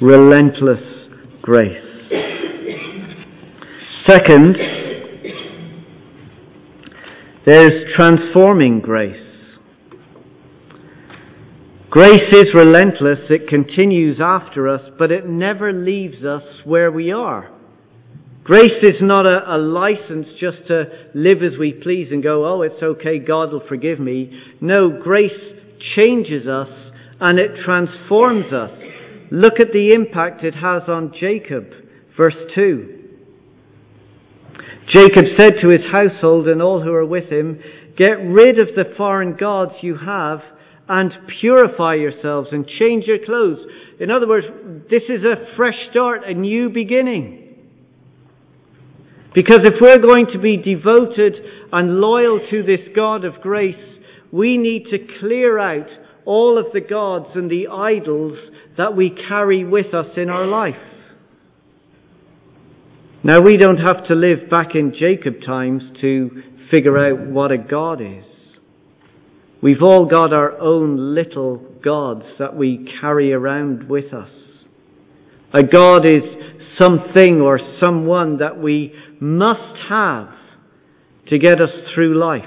relentless 0.00 1.08
grace. 1.42 1.82
Second, 4.08 4.56
there's 7.44 7.92
transforming 7.94 8.80
grace. 8.80 9.35
Grace 11.96 12.30
is 12.30 12.52
relentless, 12.52 13.20
it 13.30 13.48
continues 13.48 14.18
after 14.20 14.68
us, 14.68 14.82
but 14.98 15.10
it 15.10 15.26
never 15.26 15.72
leaves 15.72 16.22
us 16.22 16.42
where 16.62 16.92
we 16.92 17.10
are. 17.10 17.50
Grace 18.44 18.82
is 18.82 19.00
not 19.00 19.24
a, 19.24 19.54
a, 19.54 19.56
license 19.56 20.26
just 20.38 20.58
to 20.66 20.84
live 21.14 21.38
as 21.42 21.58
we 21.58 21.72
please 21.72 22.08
and 22.10 22.22
go, 22.22 22.46
oh, 22.46 22.60
it's 22.60 22.82
okay, 22.82 23.18
God 23.18 23.50
will 23.50 23.66
forgive 23.66 23.98
me. 23.98 24.38
No, 24.60 25.00
grace 25.02 25.40
changes 25.96 26.46
us 26.46 26.68
and 27.18 27.38
it 27.38 27.64
transforms 27.64 28.52
us. 28.52 28.72
Look 29.30 29.58
at 29.58 29.72
the 29.72 29.92
impact 29.94 30.44
it 30.44 30.56
has 30.56 30.82
on 30.88 31.14
Jacob. 31.18 31.64
Verse 32.14 32.36
2. 32.54 33.04
Jacob 34.94 35.24
said 35.38 35.54
to 35.62 35.70
his 35.70 35.90
household 35.90 36.46
and 36.46 36.60
all 36.60 36.82
who 36.82 36.92
are 36.92 37.06
with 37.06 37.32
him, 37.32 37.58
Get 37.96 38.18
rid 38.20 38.58
of 38.58 38.74
the 38.76 38.92
foreign 38.98 39.34
gods 39.34 39.72
you 39.80 39.96
have 39.96 40.42
and 40.88 41.12
purify 41.40 41.94
yourselves 41.94 42.48
and 42.52 42.66
change 42.66 43.04
your 43.06 43.24
clothes. 43.24 43.58
In 43.98 44.10
other 44.10 44.28
words, 44.28 44.46
this 44.90 45.02
is 45.08 45.24
a 45.24 45.56
fresh 45.56 45.76
start, 45.90 46.22
a 46.26 46.34
new 46.34 46.68
beginning. 46.68 47.42
Because 49.34 49.60
if 49.64 49.74
we're 49.80 49.98
going 49.98 50.28
to 50.32 50.38
be 50.38 50.56
devoted 50.56 51.34
and 51.72 52.00
loyal 52.00 52.40
to 52.50 52.62
this 52.62 52.80
God 52.94 53.24
of 53.24 53.40
grace, 53.42 53.76
we 54.32 54.56
need 54.56 54.86
to 54.90 54.98
clear 55.20 55.58
out 55.58 55.88
all 56.24 56.58
of 56.58 56.72
the 56.72 56.80
gods 56.80 57.30
and 57.34 57.50
the 57.50 57.68
idols 57.68 58.38
that 58.76 58.96
we 58.96 59.10
carry 59.28 59.64
with 59.64 59.94
us 59.94 60.06
in 60.16 60.28
our 60.28 60.46
life. 60.46 60.74
Now, 63.22 63.40
we 63.40 63.56
don't 63.56 63.78
have 63.78 64.06
to 64.08 64.14
live 64.14 64.48
back 64.50 64.74
in 64.74 64.94
Jacob 64.96 65.42
times 65.44 65.82
to 66.00 66.42
figure 66.70 66.98
out 66.98 67.26
what 67.26 67.50
a 67.50 67.58
God 67.58 68.00
is. 68.00 68.24
We've 69.66 69.82
all 69.82 70.06
got 70.06 70.32
our 70.32 70.60
own 70.60 71.16
little 71.16 71.56
gods 71.84 72.22
that 72.38 72.54
we 72.54 72.88
carry 73.00 73.32
around 73.32 73.88
with 73.88 74.14
us. 74.14 74.30
A 75.52 75.64
God 75.64 76.06
is 76.06 76.22
something 76.78 77.40
or 77.40 77.58
someone 77.84 78.38
that 78.38 78.60
we 78.60 78.94
must 79.18 79.76
have 79.88 80.28
to 81.30 81.38
get 81.40 81.60
us 81.60 81.70
through 81.92 82.16
life. 82.16 82.44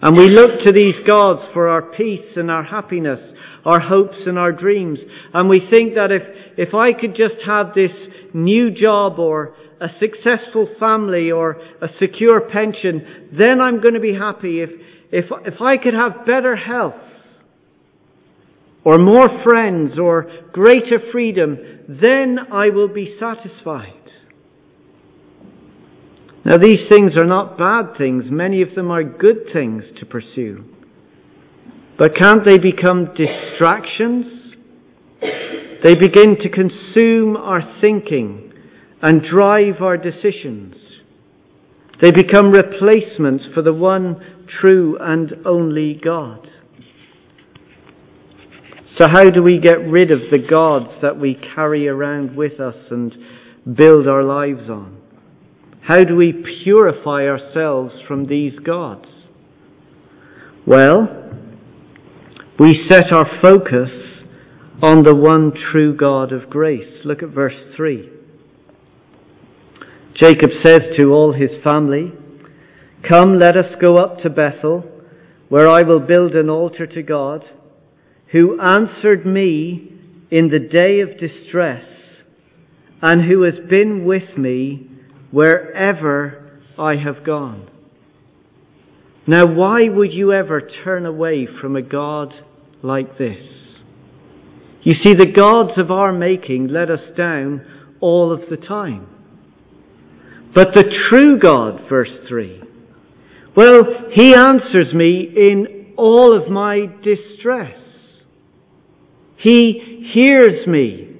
And 0.00 0.16
we 0.16 0.28
look 0.28 0.64
to 0.64 0.70
these 0.70 0.94
gods 1.04 1.40
for 1.52 1.66
our 1.66 1.82
peace 1.82 2.36
and 2.36 2.52
our 2.52 2.62
happiness, 2.62 3.18
our 3.64 3.80
hopes 3.80 4.18
and 4.26 4.38
our 4.38 4.52
dreams. 4.52 5.00
And 5.32 5.48
we 5.48 5.58
think 5.72 5.96
that 5.96 6.12
if, 6.12 6.22
if 6.56 6.72
I 6.72 6.92
could 6.92 7.16
just 7.16 7.44
have 7.44 7.74
this 7.74 7.90
new 8.32 8.70
job 8.70 9.18
or 9.18 9.56
a 9.80 9.88
successful 9.98 10.68
family 10.78 11.32
or 11.32 11.60
a 11.82 11.88
secure 11.98 12.42
pension, 12.42 13.32
then 13.36 13.60
I'm 13.60 13.82
going 13.82 13.94
to 13.94 14.00
be 14.00 14.14
happy. 14.14 14.60
If, 14.60 14.70
if, 15.14 15.26
if 15.46 15.60
I 15.60 15.76
could 15.76 15.94
have 15.94 16.26
better 16.26 16.56
health 16.56 17.00
or 18.84 18.98
more 18.98 19.28
friends 19.44 19.96
or 19.96 20.26
greater 20.52 20.98
freedom, 21.12 21.56
then 21.88 22.36
I 22.50 22.70
will 22.70 22.88
be 22.88 23.16
satisfied. 23.20 23.92
Now, 26.44 26.56
these 26.60 26.80
things 26.90 27.12
are 27.16 27.26
not 27.26 27.56
bad 27.56 27.96
things. 27.96 28.24
Many 28.28 28.60
of 28.60 28.74
them 28.74 28.90
are 28.90 29.04
good 29.04 29.52
things 29.52 29.84
to 30.00 30.04
pursue. 30.04 30.64
But 31.96 32.16
can't 32.16 32.44
they 32.44 32.58
become 32.58 33.14
distractions? 33.14 34.26
They 35.20 35.94
begin 35.94 36.38
to 36.42 36.48
consume 36.48 37.36
our 37.36 37.62
thinking 37.80 38.52
and 39.00 39.22
drive 39.22 39.80
our 39.80 39.96
decisions. 39.96 40.74
They 42.02 42.10
become 42.10 42.50
replacements 42.50 43.44
for 43.54 43.62
the 43.62 43.72
one 43.72 44.33
true 44.60 44.96
and 45.00 45.34
only 45.44 45.94
God. 45.94 46.48
So, 48.98 49.08
how 49.08 49.28
do 49.28 49.42
we 49.42 49.58
get 49.58 49.88
rid 49.88 50.10
of 50.12 50.30
the 50.30 50.38
gods 50.38 50.90
that 51.02 51.18
we 51.18 51.38
carry 51.54 51.88
around 51.88 52.36
with 52.36 52.60
us 52.60 52.76
and 52.90 53.12
build 53.76 54.06
our 54.06 54.22
lives 54.22 54.70
on? 54.70 55.00
How 55.82 56.04
do 56.04 56.14
we 56.14 56.32
purify 56.62 57.26
ourselves 57.26 57.92
from 58.06 58.26
these 58.26 58.58
gods? 58.60 59.06
Well, 60.66 61.08
we 62.58 62.86
set 62.88 63.12
our 63.12 63.26
focus 63.42 63.90
on 64.80 65.02
the 65.02 65.14
one 65.14 65.52
true 65.72 65.96
God 65.96 66.32
of 66.32 66.48
grace. 66.48 67.04
Look 67.04 67.22
at 67.22 67.30
verse 67.30 67.74
3. 67.76 68.10
Jacob 70.14 70.50
says 70.64 70.80
to 70.96 71.12
all 71.12 71.32
his 71.32 71.50
family, 71.64 72.12
Come, 73.08 73.38
let 73.38 73.56
us 73.56 73.74
go 73.80 73.96
up 73.98 74.20
to 74.22 74.30
Bethel, 74.30 74.84
where 75.48 75.68
I 75.68 75.82
will 75.82 76.00
build 76.00 76.34
an 76.34 76.48
altar 76.48 76.86
to 76.86 77.02
God, 77.02 77.44
who 78.32 78.58
answered 78.60 79.26
me 79.26 79.92
in 80.30 80.48
the 80.48 80.58
day 80.58 81.00
of 81.00 81.18
distress, 81.18 81.84
and 83.02 83.28
who 83.28 83.42
has 83.42 83.54
been 83.68 84.04
with 84.06 84.38
me 84.38 84.88
wherever 85.30 86.60
I 86.78 86.96
have 86.96 87.24
gone. 87.24 87.68
Now, 89.26 89.46
why 89.46 89.88
would 89.88 90.12
you 90.12 90.32
ever 90.32 90.62
turn 90.82 91.04
away 91.04 91.46
from 91.60 91.76
a 91.76 91.82
God 91.82 92.32
like 92.82 93.18
this? 93.18 93.44
You 94.82 94.92
see, 95.02 95.14
the 95.14 95.32
gods 95.34 95.78
of 95.78 95.90
our 95.90 96.12
making 96.12 96.68
let 96.68 96.90
us 96.90 97.00
down 97.16 97.66
all 98.00 98.32
of 98.32 98.48
the 98.50 98.56
time. 98.56 99.08
But 100.54 100.74
the 100.74 100.84
true 101.08 101.38
God, 101.38 101.88
verse 101.88 102.10
3, 102.28 102.63
well, 103.56 103.84
He 104.12 104.34
answers 104.34 104.92
me 104.92 105.32
in 105.36 105.94
all 105.96 106.36
of 106.36 106.50
my 106.50 106.86
distress. 107.02 107.78
He 109.36 110.10
hears 110.12 110.66
me. 110.66 111.14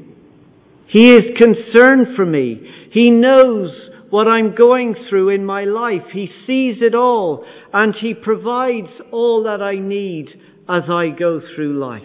He 0.87 1.12
is 1.12 1.37
concerned 1.37 2.16
for 2.16 2.25
me. 2.25 2.88
He 2.90 3.11
knows 3.11 3.70
what 4.11 4.29
I'm 4.29 4.55
going 4.55 4.94
through 5.09 5.31
in 5.31 5.44
my 5.44 5.64
life. 5.64 6.05
He 6.12 6.31
sees 6.47 6.77
it 6.81 6.94
all 6.94 7.44
and 7.73 7.94
He 7.94 8.14
provides 8.14 8.92
all 9.11 9.42
that 9.44 9.61
I 9.61 9.75
need 9.75 10.29
as 10.68 10.85
I 10.88 11.09
go 11.09 11.40
through 11.55 11.79
life. 11.79 12.03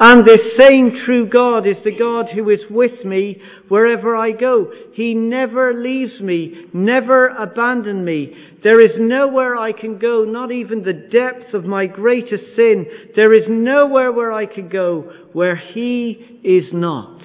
And 0.00 0.26
this 0.26 0.40
same 0.58 1.02
true 1.04 1.28
God 1.28 1.66
is 1.66 1.76
the 1.84 1.96
God 1.96 2.26
who 2.34 2.50
is 2.50 2.60
with 2.68 3.04
me 3.04 3.40
wherever 3.68 4.16
I 4.16 4.32
go. 4.32 4.72
He 4.92 5.14
never 5.14 5.72
leaves 5.72 6.20
me, 6.20 6.66
never 6.72 7.28
abandons 7.28 8.04
me. 8.04 8.34
There 8.64 8.84
is 8.84 8.92
nowhere 8.98 9.56
I 9.56 9.72
can 9.72 9.98
go, 9.98 10.24
not 10.24 10.50
even 10.50 10.82
the 10.82 10.92
depths 10.92 11.54
of 11.54 11.64
my 11.64 11.86
greatest 11.86 12.56
sin. 12.56 12.86
There 13.14 13.34
is 13.34 13.44
nowhere 13.48 14.10
where 14.10 14.32
I 14.32 14.46
can 14.46 14.68
go 14.68 15.12
where 15.32 15.56
He 15.56 16.40
is 16.42 16.72
not. 16.72 17.20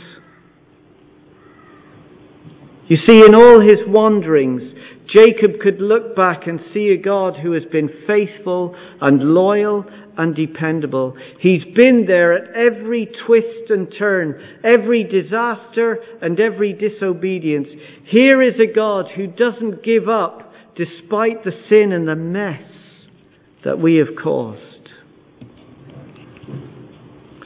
You 2.89 2.97
see, 3.07 3.23
in 3.23 3.35
all 3.35 3.61
his 3.61 3.87
wanderings, 3.87 4.63
Jacob 5.13 5.59
could 5.61 5.79
look 5.79 6.15
back 6.15 6.47
and 6.47 6.59
see 6.73 6.89
a 6.89 6.97
God 6.97 7.35
who 7.37 7.51
has 7.51 7.63
been 7.71 7.89
faithful 8.07 8.75
and 8.99 9.35
loyal 9.35 9.85
and 10.19 10.35
dependable. 10.35 11.15
He's 11.39 11.63
been 11.63 12.03
there 12.05 12.33
at 12.33 12.53
every 12.53 13.09
twist 13.25 13.69
and 13.69 13.87
turn, 13.97 14.35
every 14.65 15.05
disaster 15.05 15.97
and 16.21 16.37
every 16.41 16.73
disobedience. 16.73 17.69
Here 18.03 18.41
is 18.41 18.55
a 18.59 18.71
God 18.71 19.05
who 19.15 19.27
doesn't 19.27 19.81
give 19.81 20.09
up 20.09 20.53
despite 20.75 21.45
the 21.45 21.53
sin 21.69 21.93
and 21.93 22.05
the 22.05 22.17
mess 22.17 22.61
that 23.63 23.79
we 23.79 23.95
have 23.95 24.21
caused. 24.21 24.59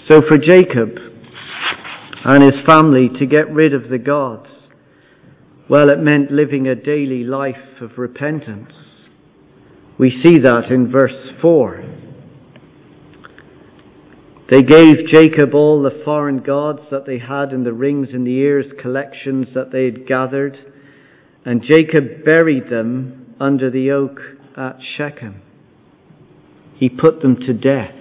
So 0.07 0.21
for 0.27 0.39
Jacob 0.39 0.97
and 2.25 2.43
his 2.43 2.65
family 2.65 3.07
to 3.19 3.25
get 3.27 3.53
rid 3.53 3.75
of 3.75 3.89
the 3.89 3.99
gods, 3.99 4.49
well, 5.69 5.91
it 5.91 5.99
meant 5.99 6.31
living 6.31 6.67
a 6.67 6.75
daily 6.75 7.23
life 7.23 7.81
of 7.81 7.99
repentance. 7.99 8.73
We 9.99 10.09
see 10.23 10.39
that 10.39 10.71
in 10.71 10.91
verse 10.91 11.29
4. 11.39 12.02
They 14.49 14.62
gave 14.62 15.08
Jacob 15.08 15.53
all 15.53 15.82
the 15.82 16.01
foreign 16.03 16.39
gods 16.43 16.82
that 16.91 17.06
they 17.06 17.17
had 17.17 17.53
in 17.53 17.63
the 17.63 17.73
rings 17.73 18.10
and 18.13 18.27
the 18.27 18.38
ears 18.38 18.65
collections 18.82 19.47
that 19.56 19.71
they 19.71 19.86
had 19.86 20.06
gathered, 20.06 20.58
and 21.45 21.63
Jacob 21.63 22.25
buried 22.25 22.69
them 22.69 23.36
under 23.39 23.71
the 23.71 23.91
oak 23.91 24.19
at 24.58 24.77
Shechem. 24.97 25.41
He 26.75 26.89
put 26.89 27.21
them 27.21 27.38
to 27.38 27.53
death. 27.53 27.95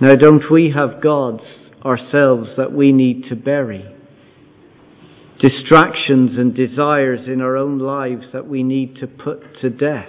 Now, 0.00 0.16
don't 0.16 0.50
we 0.50 0.72
have 0.74 1.00
gods 1.00 1.42
ourselves 1.84 2.50
that 2.56 2.72
we 2.72 2.92
need 2.92 3.28
to 3.28 3.36
bury? 3.36 3.84
Distractions 5.40 6.36
and 6.36 6.54
desires 6.54 7.28
in 7.28 7.40
our 7.40 7.56
own 7.56 7.78
lives 7.78 8.24
that 8.32 8.48
we 8.48 8.62
need 8.62 8.96
to 8.96 9.06
put 9.06 9.60
to 9.60 9.70
death. 9.70 10.08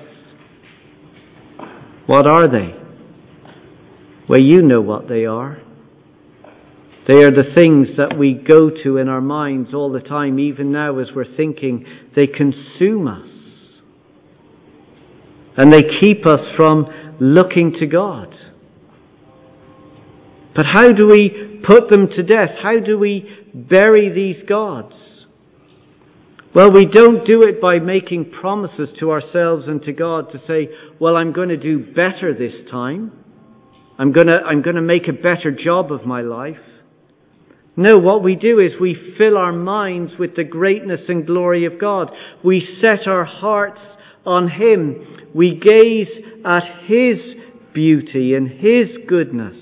What 2.08 2.26
are 2.26 2.48
they? 2.48 2.85
Well, 4.28 4.40
you 4.40 4.62
know 4.62 4.82
what 4.82 5.08
they 5.08 5.26
are. 5.26 5.62
They 7.08 7.24
are 7.24 7.32
the 7.32 7.54
things 7.54 7.90
that 7.98 8.18
we 8.18 8.34
go 8.34 8.72
to 8.84 8.98
in 8.98 9.08
our 9.08 9.22
minds 9.22 9.74
all 9.74 9.92
the 9.92 10.00
time, 10.00 10.40
even 10.40 10.72
now 10.72 10.98
as 10.98 11.10
we're 11.16 11.36
thinking. 11.38 11.86
They 12.16 12.26
consume 12.26 13.08
us. 13.08 13.30
And 15.56 15.72
they 15.72 15.84
keep 16.02 16.26
us 16.26 16.42
from 16.58 16.88
looking 17.20 17.74
to 17.80 17.86
God. 17.86 18.36
But 20.56 20.66
how 20.66 20.92
do 20.92 21.08
we 21.08 21.62
put 21.68 21.90
them 21.90 22.08
to 22.08 22.24
death? 22.24 22.58
How 22.62 22.80
do 22.80 22.98
we 22.98 23.30
bury 23.54 24.12
these 24.12 24.48
gods? 24.48 24.96
Well, 26.56 26.72
we 26.72 26.86
don't 26.86 27.28
do 27.28 27.44
it 27.44 27.62
by 27.62 27.80
making 27.80 28.32
promises 28.32 28.90
to 29.00 29.12
ourselves 29.12 29.66
and 29.68 29.82
to 29.84 29.92
God 29.92 30.32
to 30.32 30.40
say, 30.48 30.70
well, 31.00 31.18
I'm 31.18 31.34
going 31.34 31.50
to 31.50 31.58
do 31.58 31.80
better 31.80 32.34
this 32.34 32.54
time. 32.72 33.12
I'm 33.98 34.12
going 34.12 34.28
to, 34.28 34.34
I'm 34.46 34.62
going 34.62 34.76
to 34.76 34.82
make 34.82 35.08
a 35.08 35.14
better 35.14 35.52
job 35.52 35.92
of 35.92 36.06
my 36.06 36.22
life. 36.22 36.58
No, 37.78 37.98
what 37.98 38.24
we 38.24 38.36
do 38.36 38.60
is 38.60 38.72
we 38.80 39.16
fill 39.18 39.38
our 39.38 39.52
minds 39.52 40.14
with 40.18 40.36
the 40.36 40.44
greatness 40.44 41.02
and 41.08 41.26
glory 41.26 41.66
of 41.66 41.80
God. 41.80 42.10
We 42.44 42.78
set 42.82 43.08
our 43.08 43.26
hearts 43.26 43.82
on 44.26 44.50
Him. 44.50 45.30
We 45.34 45.60
gaze 45.60 46.08
at 46.46 46.86
His 46.86 47.18
beauty 47.74 48.34
and 48.34 48.50
His 48.50 48.98
goodness. 49.08 49.58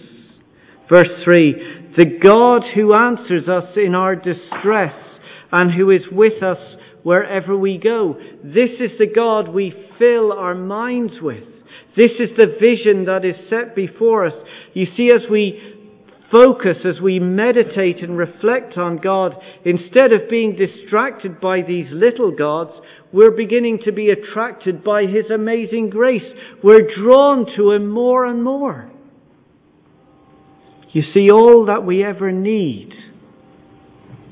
Verse 0.90 1.24
3 1.24 1.94
The 1.98 2.20
God 2.22 2.64
who 2.76 2.94
answers 2.94 3.48
us 3.48 3.76
in 3.76 3.96
our 3.96 4.16
distress 4.16 4.94
and 5.52 5.74
who 5.74 5.90
is 5.90 6.04
with 6.12 6.44
us 6.44 6.60
wherever 7.02 7.58
we 7.58 7.78
go. 7.78 8.16
This 8.44 8.72
is 8.80 8.98
the 9.00 9.12
God 9.14 9.50
we 9.50 9.74
fill 9.98 10.32
our 10.32 10.56
minds 10.56 11.14
with. 11.22 11.53
This 11.96 12.12
is 12.20 12.30
the 12.38 12.58
vision 12.60 13.06
that 13.06 13.24
is 13.24 13.36
set 13.50 13.76
before 13.76 14.26
us. 14.26 14.34
You 14.74 14.88
see, 14.98 15.10
as 15.14 15.30
we 15.30 15.74
focus, 16.32 16.78
as 16.86 17.00
we 17.00 17.20
meditate 17.20 18.00
and 18.02 18.18
reflect 18.18 18.78
on 18.78 18.98
God, 18.98 19.36
instead 19.64 20.12
of 20.12 20.30
being 20.30 20.56
distracted 20.56 21.40
by 21.40 21.62
these 21.62 21.88
little 21.92 22.32
gods, 22.32 22.72
we're 23.12 23.32
beginning 23.32 23.80
to 23.86 23.92
be 23.92 24.10
attracted 24.10 24.84
by 24.84 25.04
His 25.04 25.30
amazing 25.30 25.92
grace. 25.92 26.24
We're 26.64 26.94
drawn 26.96 27.46
to 27.56 27.72
Him 27.72 27.88
more 27.90 28.26
and 28.26 28.44
more. 28.44 28.90
You 30.92 31.04
see, 31.14 31.30
all 31.30 31.66
that 31.66 31.86
we 31.86 32.04
ever 32.04 32.32
need 32.32 32.94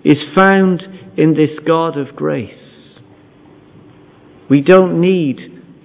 is 0.03 0.17
found 0.35 0.81
in 1.17 1.35
this 1.35 1.59
God 1.65 1.97
of 1.97 2.15
grace. 2.15 2.57
We 4.49 4.61
don't 4.61 4.99
need 4.99 5.39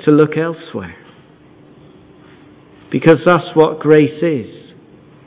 to 0.04 0.10
look 0.10 0.36
elsewhere. 0.36 0.96
Because 2.96 3.18
that's 3.26 3.54
what 3.54 3.78
grace 3.78 4.22
is. 4.22 4.72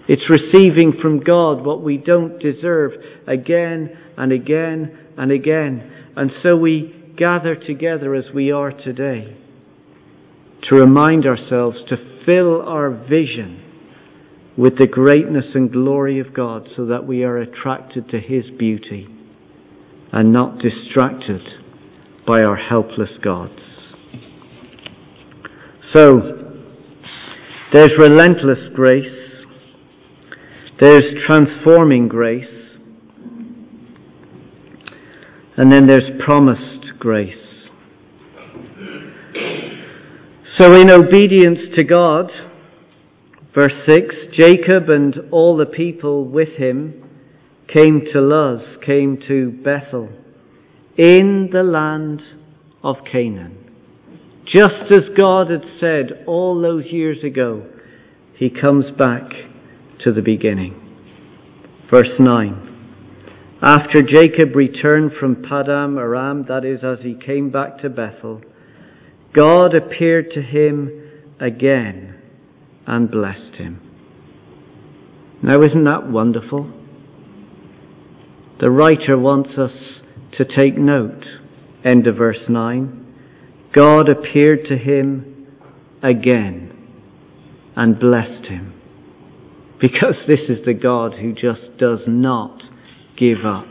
It's 0.07 0.27
receiving 0.27 0.93
from 0.99 1.19
God 1.19 1.63
what 1.63 1.83
we 1.83 1.97
don't 1.97 2.39
deserve 2.39 2.93
again 3.27 3.95
and 4.17 4.31
again 4.31 4.97
and 5.15 5.31
again. 5.31 5.91
And 6.15 6.31
so 6.41 6.57
we 6.57 7.13
gather 7.15 7.53
together 7.53 8.15
as 8.15 8.25
we 8.33 8.51
are 8.51 8.71
today 8.71 9.37
to 10.63 10.75
remind 10.75 11.27
ourselves 11.27 11.77
to 11.89 12.23
fill 12.25 12.63
our 12.63 12.89
vision 12.89 13.63
with 14.57 14.79
the 14.79 14.87
greatness 14.87 15.45
and 15.53 15.71
glory 15.71 16.19
of 16.19 16.33
God 16.33 16.67
so 16.75 16.87
that 16.87 17.05
we 17.05 17.23
are 17.23 17.37
attracted 17.37 18.09
to 18.09 18.19
His 18.19 18.45
beauty 18.57 19.07
and 20.11 20.33
not 20.33 20.57
distracted 20.57 21.47
by 22.25 22.41
our 22.41 22.57
helpless 22.57 23.11
gods. 23.21 23.61
So, 25.93 26.38
there's 27.71 27.91
relentless 27.97 28.69
grace 28.73 29.19
there's 30.79 31.03
transforming 31.25 32.07
grace. 32.07 32.47
And 35.57 35.69
then 35.69 35.87
there's 35.87 36.09
promised 36.23 36.97
grace. 36.97 37.35
So, 40.57 40.73
in 40.73 40.89
obedience 40.89 41.59
to 41.75 41.83
God, 41.83 42.31
verse 43.53 43.73
6 43.87 44.15
Jacob 44.37 44.89
and 44.89 45.15
all 45.31 45.57
the 45.57 45.65
people 45.65 46.23
with 46.23 46.49
him 46.57 47.03
came 47.67 48.01
to 48.13 48.21
Luz, 48.21 48.61
came 48.85 49.21
to 49.27 49.51
Bethel, 49.51 50.09
in 50.97 51.49
the 51.51 51.63
land 51.63 52.21
of 52.83 52.97
Canaan. 53.09 53.58
Just 54.51 54.91
as 54.91 55.15
God 55.15 55.51
had 55.51 55.63
said 55.79 56.23
all 56.25 56.59
those 56.59 56.85
years 56.85 57.23
ago, 57.23 57.67
he 58.35 58.49
comes 58.49 58.85
back 58.97 59.29
to 60.03 60.11
the 60.11 60.21
beginning. 60.21 60.73
Verse 61.91 62.19
9. 62.19 62.65
After 63.61 64.01
Jacob 64.01 64.55
returned 64.55 65.11
from 65.19 65.43
Paddan 65.43 65.99
Aram, 65.99 66.45
that 66.47 66.65
is, 66.65 66.79
as 66.83 66.99
he 67.03 67.13
came 67.13 67.51
back 67.51 67.79
to 67.81 67.89
Bethel, 67.89 68.41
God 69.33 69.75
appeared 69.75 70.31
to 70.31 70.41
him 70.41 71.11
again 71.39 72.15
and 72.87 73.11
blessed 73.11 73.55
him. 73.55 73.81
Now, 75.43 75.61
isn't 75.61 75.83
that 75.83 76.09
wonderful? 76.09 76.71
The 78.59 78.71
writer 78.71 79.17
wants 79.17 79.51
us 79.57 79.71
to 80.37 80.45
take 80.45 80.77
note. 80.77 81.23
End 81.85 82.07
of 82.07 82.15
verse 82.15 82.49
9. 82.49 83.08
God 83.73 84.09
appeared 84.09 84.65
to 84.69 84.77
him 84.77 85.47
again 86.01 86.75
and 87.75 87.99
blessed 87.99 88.45
him. 88.45 88.73
Because 89.79 90.15
this 90.27 90.41
is 90.49 90.65
the 90.65 90.73
God 90.73 91.13
who 91.13 91.33
just 91.33 91.77
does 91.77 91.99
not 92.07 92.61
give 93.17 93.45
up. 93.45 93.67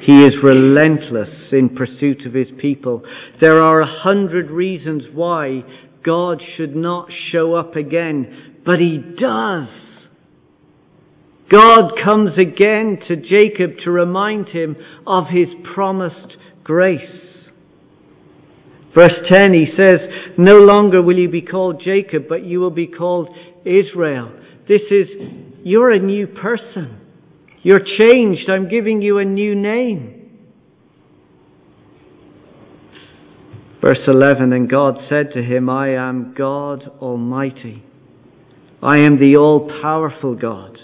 He 0.00 0.24
is 0.24 0.34
relentless 0.42 1.52
in 1.52 1.74
pursuit 1.74 2.24
of 2.24 2.34
his 2.34 2.48
people. 2.58 3.02
There 3.40 3.60
are 3.60 3.80
a 3.80 4.00
hundred 4.00 4.50
reasons 4.50 5.04
why 5.12 5.64
God 6.04 6.40
should 6.56 6.76
not 6.76 7.08
show 7.32 7.54
up 7.54 7.74
again, 7.74 8.62
but 8.64 8.78
he 8.78 8.98
does. 8.98 9.68
God 11.50 11.92
comes 12.04 12.38
again 12.38 12.98
to 13.08 13.16
Jacob 13.16 13.78
to 13.84 13.90
remind 13.90 14.48
him 14.48 14.76
of 15.06 15.26
his 15.28 15.48
promised 15.74 16.36
grace. 16.62 17.27
Verse 18.98 19.14
10, 19.30 19.52
he 19.52 19.66
says, 19.76 20.00
No 20.36 20.58
longer 20.58 21.00
will 21.00 21.16
you 21.16 21.28
be 21.28 21.40
called 21.40 21.80
Jacob, 21.84 22.24
but 22.28 22.44
you 22.44 22.58
will 22.58 22.72
be 22.72 22.88
called 22.88 23.28
Israel. 23.64 24.32
This 24.66 24.80
is, 24.90 25.06
you're 25.62 25.92
a 25.92 26.00
new 26.00 26.26
person. 26.26 26.98
You're 27.62 27.78
changed. 27.78 28.50
I'm 28.50 28.68
giving 28.68 29.00
you 29.00 29.18
a 29.18 29.24
new 29.24 29.54
name. 29.54 30.30
Verse 33.80 34.00
11 34.04 34.52
And 34.52 34.68
God 34.68 34.98
said 35.08 35.30
to 35.34 35.44
him, 35.44 35.70
I 35.70 35.90
am 35.90 36.34
God 36.36 36.90
Almighty. 37.00 37.84
I 38.82 38.98
am 38.98 39.20
the 39.20 39.36
all 39.36 39.80
powerful 39.80 40.34
God. 40.34 40.76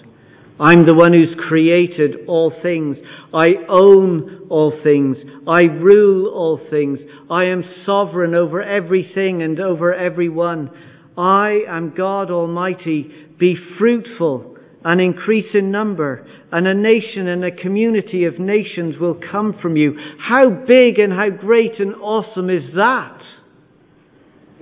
I'm 0.61 0.87
the 0.87 0.95
one 0.95 1.13
who's 1.13 1.35
created 1.49 2.27
all 2.29 2.53
things. 2.63 2.97
I 3.33 3.55
own 3.69 4.47
all 4.51 4.73
things. 4.85 5.17
I 5.49 5.63
rule 5.63 6.29
all 6.29 6.61
things. 6.71 7.01
I 7.29 7.47
am 7.47 7.65
sovereign 7.85 8.35
over 8.35 8.63
everything 8.63 9.43
and 9.43 9.59
over 9.59 9.93
everyone. 9.93 10.71
I 11.19 11.63
am 11.69 11.95
God 11.97 12.31
Almighty. 12.31 13.11
Be 13.39 13.57
fruitful 13.79 14.57
and 14.85 15.01
increase 15.01 15.55
in 15.55 15.71
number, 15.71 16.27
and 16.53 16.67
a 16.67 16.75
nation 16.75 17.27
and 17.27 17.43
a 17.43 17.51
community 17.51 18.25
of 18.27 18.39
nations 18.39 18.97
will 19.01 19.19
come 19.31 19.57
from 19.61 19.77
you. 19.77 19.97
How 20.21 20.51
big 20.51 20.99
and 20.99 21.13
how 21.13 21.31
great 21.31 21.81
and 21.81 21.95
awesome 21.97 22.51
is 22.51 22.75
that? 22.77 23.19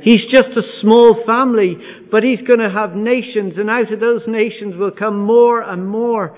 He's 0.00 0.22
just 0.30 0.56
a 0.56 0.80
small 0.80 1.22
family, 1.26 1.76
but 2.10 2.22
he's 2.22 2.40
going 2.46 2.58
to 2.58 2.70
have 2.70 2.96
nations, 2.96 3.54
and 3.56 3.70
out 3.70 3.92
of 3.92 4.00
those 4.00 4.22
nations 4.26 4.74
will 4.76 4.90
come 4.90 5.20
more 5.20 5.60
and 5.60 5.86
more. 5.86 6.36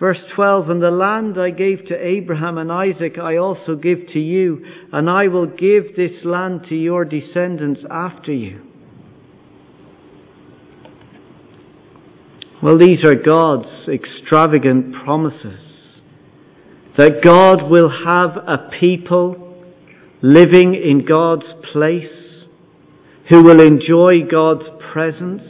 Verse 0.00 0.18
12, 0.34 0.70
And 0.70 0.82
the 0.82 0.90
land 0.90 1.38
I 1.38 1.50
gave 1.50 1.86
to 1.86 1.94
Abraham 1.94 2.58
and 2.58 2.72
Isaac 2.72 3.18
I 3.18 3.36
also 3.36 3.76
give 3.76 4.08
to 4.14 4.20
you, 4.20 4.64
and 4.92 5.08
I 5.08 5.28
will 5.28 5.46
give 5.46 5.96
this 5.96 6.24
land 6.24 6.66
to 6.68 6.74
your 6.74 7.04
descendants 7.04 7.82
after 7.90 8.32
you. 8.32 8.62
Well, 12.62 12.78
these 12.78 13.04
are 13.04 13.16
God's 13.16 13.88
extravagant 13.88 14.94
promises 15.04 15.58
that 16.96 17.22
God 17.24 17.70
will 17.70 17.90
have 17.90 18.36
a 18.36 18.70
people 18.78 19.56
living 20.22 20.74
in 20.74 21.04
God's 21.04 21.46
place, 21.72 22.12
who 23.28 23.42
will 23.42 23.60
enjoy 23.60 24.20
God's 24.30 24.68
presence 24.92 25.42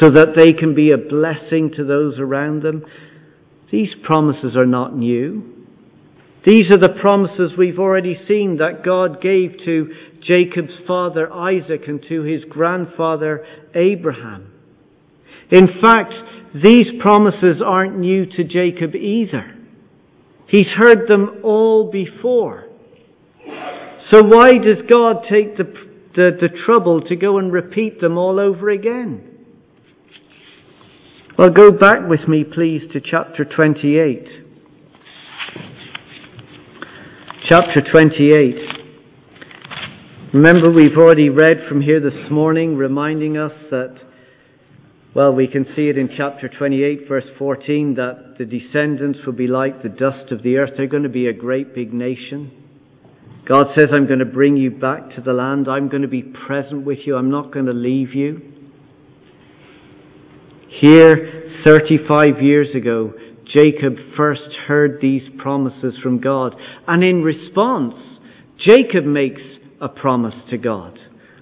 so 0.00 0.10
that 0.10 0.34
they 0.36 0.52
can 0.52 0.74
be 0.74 0.90
a 0.90 0.96
blessing 0.96 1.72
to 1.76 1.84
those 1.84 2.18
around 2.18 2.62
them. 2.62 2.84
These 3.70 3.90
promises 4.04 4.56
are 4.56 4.66
not 4.66 4.96
new. 4.96 5.66
These 6.44 6.70
are 6.72 6.78
the 6.78 6.98
promises 7.00 7.52
we've 7.56 7.78
already 7.78 8.18
seen 8.26 8.58
that 8.58 8.84
God 8.84 9.22
gave 9.22 9.56
to 9.64 9.94
Jacob's 10.22 10.74
father 10.86 11.32
Isaac 11.32 11.82
and 11.86 12.04
to 12.08 12.22
his 12.22 12.44
grandfather 12.48 13.46
Abraham. 13.74 14.52
In 15.50 15.68
fact, 15.80 16.14
these 16.54 16.86
promises 17.00 17.62
aren't 17.64 17.98
new 17.98 18.26
to 18.26 18.44
Jacob 18.44 18.94
either. 18.94 19.56
He's 20.48 20.66
heard 20.76 21.08
them 21.08 21.40
all 21.44 21.90
before. 21.90 22.68
So 24.10 24.22
why 24.22 24.52
does 24.52 24.78
God 24.90 25.24
take 25.30 25.56
the, 25.56 25.72
the, 26.14 26.30
the 26.40 26.48
trouble 26.64 27.00
to 27.02 27.16
go 27.16 27.38
and 27.38 27.52
repeat 27.52 28.00
them 28.00 28.18
all 28.18 28.38
over 28.38 28.70
again? 28.70 29.28
Well, 31.38 31.50
go 31.50 31.70
back 31.70 32.08
with 32.08 32.28
me, 32.28 32.44
please, 32.44 32.82
to 32.92 33.00
chapter 33.00 33.44
28. 33.44 34.26
Chapter 37.48 37.80
28. 37.90 38.54
Remember, 40.34 40.70
we've 40.70 40.96
already 40.96 41.28
read 41.28 41.66
from 41.68 41.82
here 41.82 42.00
this 42.00 42.30
morning, 42.30 42.76
reminding 42.76 43.36
us 43.36 43.52
that 43.70 43.96
well, 45.14 45.32
we 45.32 45.46
can 45.46 45.66
see 45.76 45.88
it 45.88 45.98
in 45.98 46.08
chapter 46.16 46.48
28, 46.48 47.06
verse 47.06 47.26
14, 47.38 47.96
that 47.96 48.36
the 48.38 48.46
descendants 48.46 49.18
will 49.26 49.34
be 49.34 49.46
like 49.46 49.82
the 49.82 49.90
dust 49.90 50.32
of 50.32 50.42
the 50.42 50.56
earth. 50.56 50.70
They're 50.76 50.86
going 50.86 51.02
to 51.02 51.10
be 51.10 51.26
a 51.26 51.34
great 51.34 51.74
big 51.74 51.92
nation. 51.92 52.61
God 53.48 53.66
says, 53.76 53.86
I'm 53.92 54.06
going 54.06 54.20
to 54.20 54.24
bring 54.24 54.56
you 54.56 54.70
back 54.70 55.14
to 55.16 55.20
the 55.20 55.32
land. 55.32 55.68
I'm 55.68 55.88
going 55.88 56.02
to 56.02 56.08
be 56.08 56.22
present 56.22 56.86
with 56.86 57.00
you. 57.04 57.16
I'm 57.16 57.30
not 57.30 57.52
going 57.52 57.66
to 57.66 57.72
leave 57.72 58.14
you. 58.14 58.40
Here, 60.68 61.60
35 61.64 62.40
years 62.40 62.74
ago, 62.74 63.12
Jacob 63.44 63.96
first 64.16 64.54
heard 64.66 65.00
these 65.00 65.22
promises 65.38 65.94
from 66.02 66.20
God. 66.20 66.54
And 66.86 67.02
in 67.02 67.22
response, 67.22 67.94
Jacob 68.58 69.04
makes 69.04 69.42
a 69.80 69.88
promise 69.88 70.34
to 70.50 70.58
God. 70.58 70.98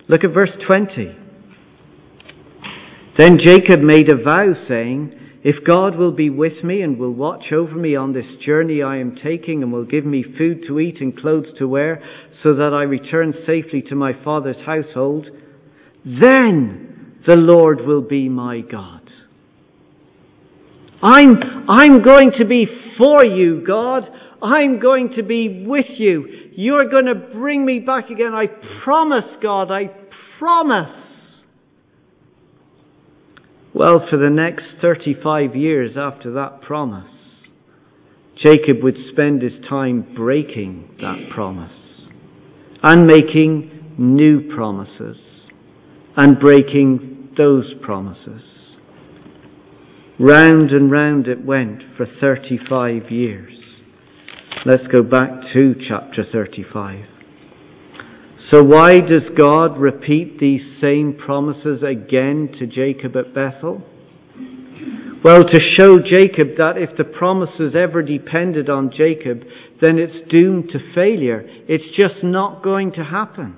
Look 0.08 0.24
at 0.24 0.32
verse 0.32 0.50
20. 0.66 1.16
Then 3.18 3.38
Jacob 3.44 3.80
made 3.80 4.08
a 4.08 4.16
vow, 4.16 4.54
saying, 4.66 5.19
If 5.42 5.64
God 5.64 5.96
will 5.96 6.12
be 6.12 6.28
with 6.28 6.62
me 6.62 6.82
and 6.82 6.98
will 6.98 7.14
watch 7.14 7.50
over 7.52 7.74
me 7.74 7.96
on 7.96 8.12
this 8.12 8.26
journey 8.44 8.82
I 8.82 8.98
am 8.98 9.16
taking 9.16 9.62
and 9.62 9.72
will 9.72 9.86
give 9.86 10.04
me 10.04 10.22
food 10.22 10.64
to 10.66 10.78
eat 10.78 11.00
and 11.00 11.16
clothes 11.16 11.48
to 11.58 11.66
wear, 11.66 12.02
so 12.42 12.54
that 12.54 12.74
I 12.74 12.82
return 12.82 13.32
safely 13.46 13.82
to 13.88 13.94
my 13.94 14.12
father's 14.22 14.62
household, 14.66 15.26
then 16.04 17.16
the 17.26 17.36
Lord 17.36 17.80
will 17.86 18.02
be 18.02 18.28
my 18.28 18.60
God. 18.60 19.00
I'm, 21.02 21.68
I'm 21.68 22.02
going 22.02 22.32
to 22.38 22.44
be 22.44 22.66
for 22.98 23.24
you, 23.24 23.64
God. 23.66 24.04
I'm 24.42 24.78
going 24.78 25.14
to 25.16 25.22
be 25.22 25.64
with 25.66 25.86
you. 25.96 26.50
You're 26.52 26.90
going 26.90 27.06
to 27.06 27.14
bring 27.14 27.64
me 27.64 27.78
back 27.78 28.10
again. 28.10 28.34
I 28.34 28.46
promise, 28.82 29.24
God. 29.42 29.70
I 29.70 29.90
promise. 30.38 31.09
Well, 33.74 34.04
for 34.10 34.16
the 34.16 34.30
next 34.30 34.64
35 34.80 35.54
years 35.54 35.92
after 35.96 36.32
that 36.32 36.60
promise, 36.60 37.10
Jacob 38.36 38.82
would 38.82 38.96
spend 39.12 39.42
his 39.42 39.52
time 39.68 40.14
breaking 40.16 40.96
that 41.00 41.30
promise 41.32 41.72
and 42.82 43.06
making 43.06 43.94
new 43.98 44.52
promises 44.54 45.18
and 46.16 46.40
breaking 46.40 47.34
those 47.36 47.72
promises. 47.82 48.42
Round 50.18 50.72
and 50.72 50.90
round 50.90 51.28
it 51.28 51.44
went 51.44 51.82
for 51.96 52.06
35 52.20 53.10
years. 53.10 53.54
Let's 54.66 54.86
go 54.88 55.02
back 55.02 55.30
to 55.52 55.74
chapter 55.86 56.24
35. 56.30 57.19
So 58.50 58.64
why 58.64 58.98
does 58.98 59.22
God 59.38 59.78
repeat 59.78 60.40
these 60.40 60.62
same 60.80 61.14
promises 61.14 61.84
again 61.84 62.52
to 62.58 62.66
Jacob 62.66 63.16
at 63.16 63.32
Bethel? 63.32 63.80
Well, 65.22 65.44
to 65.44 65.60
show 65.78 65.98
Jacob 65.98 66.56
that 66.56 66.76
if 66.76 66.96
the 66.96 67.04
promises 67.04 67.74
ever 67.76 68.02
depended 68.02 68.68
on 68.68 68.90
Jacob, 68.90 69.42
then 69.80 69.98
it's 69.98 70.28
doomed 70.28 70.70
to 70.70 70.78
failure. 70.94 71.44
It's 71.68 71.96
just 71.96 72.24
not 72.24 72.64
going 72.64 72.92
to 72.92 73.04
happen. 73.04 73.56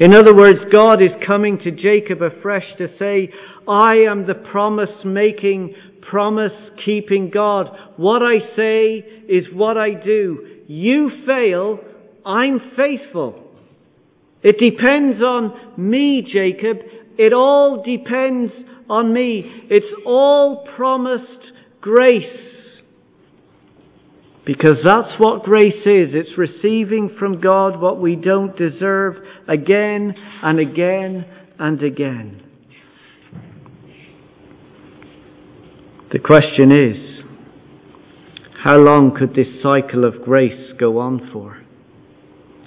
In 0.00 0.14
other 0.14 0.34
words, 0.34 0.58
God 0.72 1.00
is 1.00 1.10
coming 1.24 1.58
to 1.58 1.70
Jacob 1.70 2.22
afresh 2.22 2.64
to 2.78 2.88
say, 2.98 3.32
I 3.68 3.96
am 4.08 4.26
the 4.26 4.34
promise 4.34 5.04
making, 5.04 5.74
promise 6.10 6.52
keeping 6.84 7.30
God. 7.30 7.68
What 7.98 8.22
I 8.22 8.38
say 8.56 9.04
is 9.28 9.44
what 9.52 9.76
I 9.76 9.90
do. 9.92 10.62
You 10.66 11.10
fail, 11.24 11.78
I'm 12.26 12.60
faithful. 12.76 13.49
It 14.42 14.58
depends 14.58 15.22
on 15.22 15.52
me, 15.76 16.22
Jacob. 16.22 16.78
It 17.18 17.32
all 17.32 17.82
depends 17.82 18.52
on 18.88 19.12
me. 19.12 19.66
It's 19.68 19.92
all 20.06 20.66
promised 20.76 21.52
grace. 21.80 22.24
Because 24.46 24.78
that's 24.84 25.12
what 25.18 25.42
grace 25.42 25.82
is. 25.84 26.14
It's 26.14 26.38
receiving 26.38 27.14
from 27.18 27.40
God 27.40 27.80
what 27.80 28.00
we 28.00 28.16
don't 28.16 28.56
deserve 28.56 29.16
again 29.46 30.14
and 30.42 30.58
again 30.58 31.26
and 31.58 31.82
again. 31.82 32.42
The 36.12 36.18
question 36.18 36.72
is, 36.72 37.20
how 38.64 38.78
long 38.78 39.14
could 39.16 39.34
this 39.34 39.62
cycle 39.62 40.04
of 40.04 40.22
grace 40.22 40.72
go 40.78 40.98
on 40.98 41.30
for? 41.32 41.59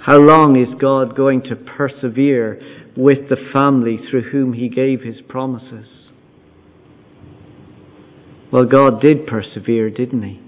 How 0.06 0.18
long 0.18 0.58
is 0.62 0.68
God 0.82 1.16
going 1.16 1.44
to 1.44 1.56
persevere 1.56 2.60
with 2.98 3.30
the 3.30 3.38
family 3.54 3.98
through 4.10 4.32
whom 4.32 4.52
He 4.52 4.68
gave 4.68 5.02
His 5.02 5.22
promises? 5.30 5.88
Well, 8.52 8.66
God 8.66 9.00
did 9.02 9.26
persevere, 9.26 9.90
didn't 9.90 10.24
He? 10.24 10.42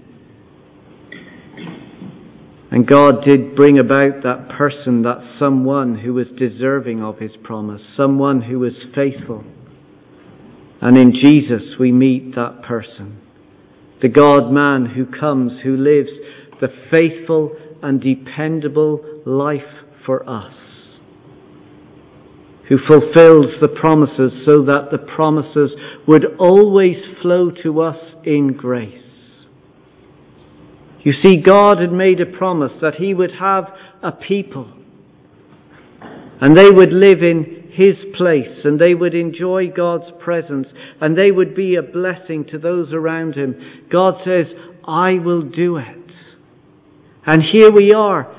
And 2.70 2.86
God 2.86 3.24
did 3.24 3.56
bring 3.56 3.78
about 3.78 4.22
that 4.24 4.50
person, 4.58 5.02
that 5.02 5.36
someone 5.38 6.00
who 6.00 6.12
was 6.12 6.26
deserving 6.36 7.02
of 7.02 7.18
His 7.18 7.32
promise, 7.42 7.80
someone 7.96 8.42
who 8.42 8.58
was 8.58 8.74
faithful. 8.94 9.42
And 10.82 10.98
in 10.98 11.12
Jesus 11.12 11.78
we 11.80 11.92
meet 11.92 12.34
that 12.34 12.62
person. 12.62 13.22
The 14.02 14.08
God 14.08 14.52
man 14.52 14.84
who 14.84 15.06
comes, 15.06 15.62
who 15.62 15.78
lives 15.78 16.10
the 16.60 16.68
faithful 16.90 17.56
and 17.82 18.02
dependable 18.02 19.15
life 19.26 19.60
for 20.06 20.26
us, 20.28 20.54
who 22.68 22.78
fulfills 22.78 23.60
the 23.60 23.68
promises 23.68 24.32
so 24.46 24.64
that 24.64 24.88
the 24.90 24.98
promises 24.98 25.72
would 26.06 26.24
always 26.38 26.96
flow 27.20 27.50
to 27.50 27.80
us 27.82 27.98
in 28.24 28.54
grace. 28.54 29.02
You 31.00 31.12
see, 31.22 31.36
God 31.36 31.80
had 31.80 31.92
made 31.92 32.20
a 32.20 32.26
promise 32.26 32.72
that 32.80 32.96
He 32.96 33.14
would 33.14 33.32
have 33.38 33.66
a 34.02 34.10
people 34.10 34.72
and 36.40 36.56
they 36.56 36.70
would 36.70 36.92
live 36.92 37.22
in 37.22 37.70
His 37.72 37.94
place 38.16 38.64
and 38.64 38.78
they 38.78 38.94
would 38.94 39.14
enjoy 39.14 39.70
God's 39.70 40.10
presence 40.20 40.66
and 41.00 41.16
they 41.16 41.30
would 41.30 41.54
be 41.54 41.76
a 41.76 41.82
blessing 41.82 42.44
to 42.50 42.58
those 42.58 42.92
around 42.92 43.36
Him. 43.36 43.54
God 43.90 44.14
says, 44.24 44.46
I 44.86 45.14
will 45.14 45.42
do 45.42 45.76
it. 45.76 46.10
And 47.24 47.42
here 47.42 47.70
we 47.70 47.92
are, 47.92 48.32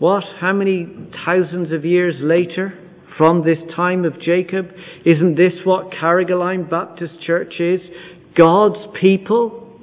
what, 0.00 0.24
how 0.40 0.54
many 0.54 0.88
thousands 1.26 1.72
of 1.72 1.84
years 1.84 2.14
later 2.20 2.72
from 3.18 3.44
this 3.44 3.58
time 3.76 4.06
of 4.06 4.18
Jacob? 4.18 4.70
Isn't 5.04 5.36
this 5.36 5.52
what 5.64 5.90
Carrigaline 5.90 6.70
Baptist 6.70 7.20
Church 7.20 7.60
is? 7.60 7.80
God's 8.34 8.78
people 8.98 9.78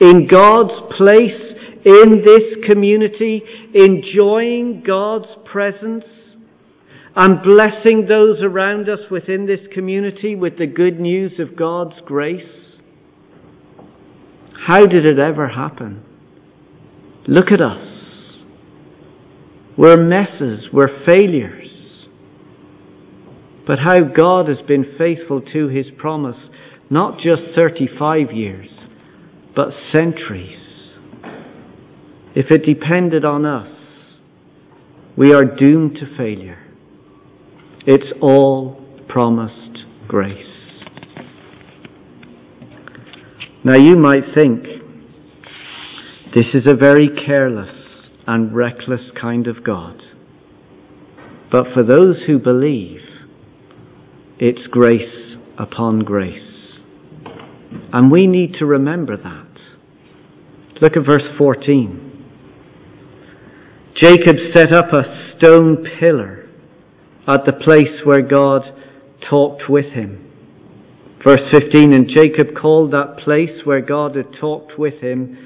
in 0.00 0.26
God's 0.26 0.72
place 0.96 1.38
in 1.84 2.22
this 2.24 2.64
community, 2.66 3.42
enjoying 3.74 4.82
God's 4.86 5.28
presence 5.44 6.04
and 7.14 7.42
blessing 7.42 8.06
those 8.08 8.42
around 8.42 8.88
us 8.88 9.00
within 9.10 9.46
this 9.46 9.60
community 9.74 10.34
with 10.34 10.56
the 10.56 10.66
good 10.66 10.98
news 10.98 11.38
of 11.38 11.56
God's 11.56 12.00
grace. 12.06 12.48
How 14.66 14.86
did 14.86 15.04
it 15.04 15.18
ever 15.18 15.48
happen? 15.48 16.02
Look 17.28 17.52
at 17.52 17.60
us. 17.60 17.93
We're 19.76 19.96
messes, 19.96 20.66
we're 20.72 21.04
failures. 21.06 21.70
But 23.66 23.78
how 23.78 24.04
God 24.04 24.48
has 24.48 24.58
been 24.66 24.94
faithful 24.98 25.40
to 25.40 25.68
His 25.68 25.86
promise, 25.98 26.36
not 26.90 27.18
just 27.18 27.42
35 27.56 28.32
years, 28.32 28.68
but 29.56 29.68
centuries. 29.92 30.60
If 32.34 32.50
it 32.50 32.66
depended 32.66 33.24
on 33.24 33.46
us, 33.46 33.70
we 35.16 35.32
are 35.32 35.44
doomed 35.44 35.96
to 35.96 36.16
failure. 36.16 36.58
It's 37.86 38.12
all 38.20 38.84
promised 39.08 39.84
grace. 40.08 40.46
Now 43.64 43.76
you 43.76 43.96
might 43.96 44.34
think 44.34 44.64
this 46.34 46.46
is 46.52 46.66
a 46.66 46.74
very 46.74 47.08
careless 47.24 47.83
and 48.26 48.54
reckless 48.54 49.10
kind 49.20 49.46
of 49.46 49.64
God. 49.64 50.02
But 51.50 51.66
for 51.72 51.82
those 51.82 52.16
who 52.26 52.38
believe, 52.38 53.00
it's 54.38 54.66
grace 54.68 55.36
upon 55.58 56.00
grace. 56.00 56.72
And 57.92 58.10
we 58.10 58.26
need 58.26 58.54
to 58.58 58.66
remember 58.66 59.16
that. 59.16 60.80
Look 60.80 60.96
at 60.96 61.06
verse 61.06 61.36
14. 61.38 62.10
Jacob 64.00 64.36
set 64.54 64.72
up 64.72 64.92
a 64.92 65.34
stone 65.36 65.86
pillar 66.00 66.48
at 67.28 67.46
the 67.46 67.52
place 67.52 68.04
where 68.04 68.22
God 68.22 68.62
talked 69.30 69.68
with 69.68 69.86
him. 69.86 70.20
Verse 71.24 71.40
15, 71.52 71.94
and 71.94 72.08
Jacob 72.08 72.54
called 72.60 72.92
that 72.92 73.18
place 73.24 73.64
where 73.64 73.80
God 73.80 74.16
had 74.16 74.32
talked 74.38 74.78
with 74.78 75.00
him 75.00 75.38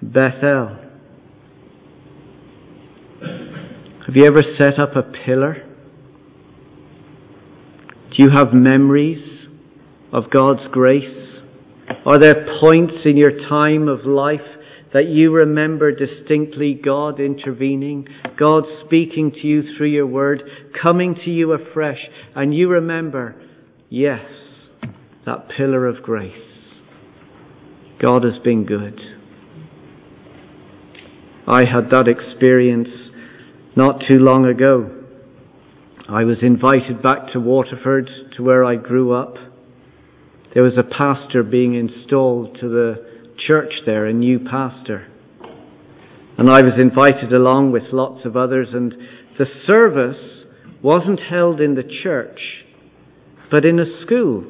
Bethel. 0.00 0.87
Have 3.20 4.14
you 4.14 4.24
ever 4.24 4.42
set 4.56 4.78
up 4.78 4.96
a 4.96 5.02
pillar? 5.02 5.64
Do 8.10 8.22
you 8.22 8.30
have 8.34 8.52
memories 8.52 9.48
of 10.12 10.30
God's 10.30 10.66
grace? 10.70 11.40
Are 12.06 12.18
there 12.18 12.46
points 12.60 12.94
in 13.04 13.16
your 13.16 13.48
time 13.48 13.88
of 13.88 14.04
life 14.04 14.40
that 14.94 15.08
you 15.08 15.32
remember 15.32 15.92
distinctly 15.92 16.80
God 16.82 17.20
intervening, 17.20 18.08
God 18.38 18.64
speaking 18.86 19.32
to 19.32 19.46
you 19.46 19.76
through 19.76 19.88
your 19.88 20.06
word, 20.06 20.42
coming 20.80 21.14
to 21.24 21.30
you 21.30 21.52
afresh, 21.52 22.00
and 22.34 22.54
you 22.54 22.68
remember, 22.68 23.40
yes, 23.90 24.24
that 25.26 25.48
pillar 25.54 25.86
of 25.86 26.02
grace. 26.02 26.32
God 28.00 28.24
has 28.24 28.38
been 28.42 28.64
good. 28.64 28.98
I 31.46 31.60
had 31.60 31.90
that 31.90 32.08
experience 32.08 33.07
not 33.78 34.02
too 34.08 34.18
long 34.18 34.44
ago. 34.44 34.90
I 36.08 36.24
was 36.24 36.38
invited 36.42 37.00
back 37.00 37.32
to 37.32 37.38
Waterford, 37.38 38.10
to 38.36 38.42
where 38.42 38.64
I 38.64 38.74
grew 38.74 39.12
up. 39.12 39.36
There 40.52 40.64
was 40.64 40.76
a 40.76 40.82
pastor 40.82 41.44
being 41.44 41.76
installed 41.76 42.58
to 42.58 42.68
the 42.68 42.96
church 43.46 43.72
there, 43.86 44.06
a 44.06 44.12
new 44.12 44.40
pastor. 44.40 45.06
And 46.36 46.50
I 46.50 46.60
was 46.60 46.72
invited 46.76 47.32
along 47.32 47.70
with 47.70 47.84
lots 47.92 48.24
of 48.24 48.36
others, 48.36 48.66
and 48.72 48.94
the 49.38 49.46
service 49.64 50.44
wasn't 50.82 51.20
held 51.20 51.60
in 51.60 51.76
the 51.76 51.88
church, 52.02 52.40
but 53.48 53.64
in 53.64 53.78
a 53.78 54.02
school. 54.02 54.44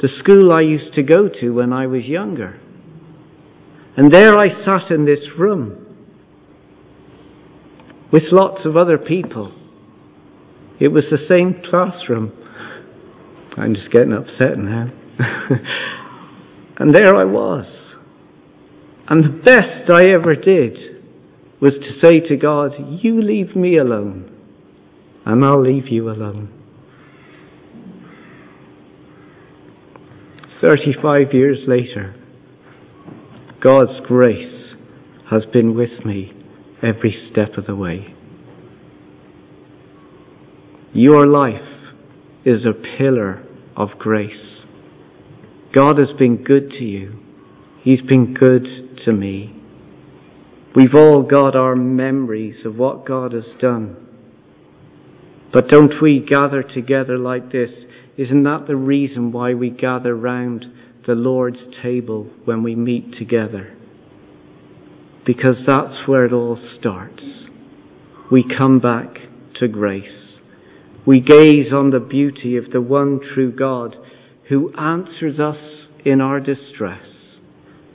The 0.00 0.08
school 0.18 0.50
I 0.50 0.62
used 0.62 0.92
to 0.94 1.04
go 1.04 1.28
to 1.40 1.50
when 1.50 1.72
I 1.72 1.86
was 1.86 2.04
younger. 2.06 2.58
And 3.96 4.12
there 4.12 4.36
I 4.36 4.48
sat 4.64 4.90
in 4.90 5.04
this 5.04 5.38
room 5.38 5.81
with 8.12 8.24
lots 8.30 8.66
of 8.66 8.76
other 8.76 8.98
people. 8.98 9.52
It 10.78 10.88
was 10.88 11.04
the 11.10 11.26
same 11.28 11.62
classroom. 11.68 12.32
I'm 13.56 13.74
just 13.74 13.90
getting 13.90 14.12
upset 14.12 14.58
now. 14.58 14.90
and 16.78 16.94
there 16.94 17.14
I 17.14 17.24
was. 17.24 17.66
And 19.08 19.24
the 19.24 19.42
best 19.42 19.90
I 19.90 20.10
ever 20.12 20.34
did 20.34 20.76
was 21.60 21.74
to 21.74 22.00
say 22.00 22.20
to 22.28 22.36
God, 22.36 22.72
You 23.00 23.22
leave 23.22 23.56
me 23.56 23.78
alone, 23.78 24.30
and 25.24 25.44
I'll 25.44 25.62
leave 25.62 25.88
you 25.88 26.10
alone. 26.10 26.52
35 30.60 31.32
years 31.32 31.58
later, 31.66 32.14
God's 33.60 34.00
grace 34.06 34.74
has 35.30 35.44
been 35.52 35.74
with 35.74 36.04
me 36.04 36.41
every 36.82 37.28
step 37.30 37.56
of 37.56 37.66
the 37.66 37.76
way. 37.76 38.14
Your 40.92 41.26
life 41.26 41.62
is 42.44 42.66
a 42.66 42.98
pillar 42.98 43.42
of 43.76 43.90
grace. 43.98 44.60
God 45.72 45.98
has 45.98 46.10
been 46.18 46.42
good 46.44 46.70
to 46.70 46.84
you. 46.84 47.18
He's 47.82 48.02
been 48.02 48.34
good 48.34 49.00
to 49.04 49.12
me. 49.12 49.56
We've 50.74 50.94
all 50.94 51.22
got 51.22 51.56
our 51.56 51.76
memories 51.76 52.64
of 52.64 52.76
what 52.76 53.06
God 53.06 53.32
has 53.32 53.44
done. 53.60 53.96
But 55.52 55.68
don't 55.68 56.00
we 56.00 56.24
gather 56.26 56.62
together 56.62 57.18
like 57.18 57.52
this? 57.52 57.70
Isn't 58.16 58.42
that 58.44 58.66
the 58.66 58.76
reason 58.76 59.32
why 59.32 59.54
we 59.54 59.70
gather 59.70 60.14
round 60.14 60.66
the 61.06 61.14
Lord's 61.14 61.58
table 61.82 62.28
when 62.44 62.62
we 62.62 62.74
meet 62.74 63.18
together? 63.18 63.76
Because 65.24 65.56
that's 65.66 66.08
where 66.08 66.24
it 66.24 66.32
all 66.32 66.58
starts. 66.78 67.22
We 68.30 68.44
come 68.44 68.80
back 68.80 69.18
to 69.60 69.68
grace. 69.68 70.38
We 71.06 71.20
gaze 71.20 71.72
on 71.72 71.90
the 71.90 72.00
beauty 72.00 72.56
of 72.56 72.70
the 72.70 72.80
one 72.80 73.20
true 73.34 73.52
God 73.52 73.96
who 74.48 74.72
answers 74.76 75.38
us 75.38 75.56
in 76.04 76.20
our 76.20 76.40
distress, 76.40 77.06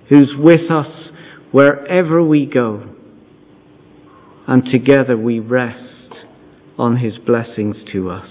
who's 0.10 0.32
with 0.38 0.72
us 0.72 1.12
wherever 1.52 2.24
we 2.24 2.46
go, 2.46 2.94
and 4.48 4.63
together 4.66 5.18
we 5.18 5.40
rest 5.40 6.13
on 6.78 6.98
his 6.98 7.18
blessings 7.18 7.76
to 7.92 8.10
us. 8.10 8.30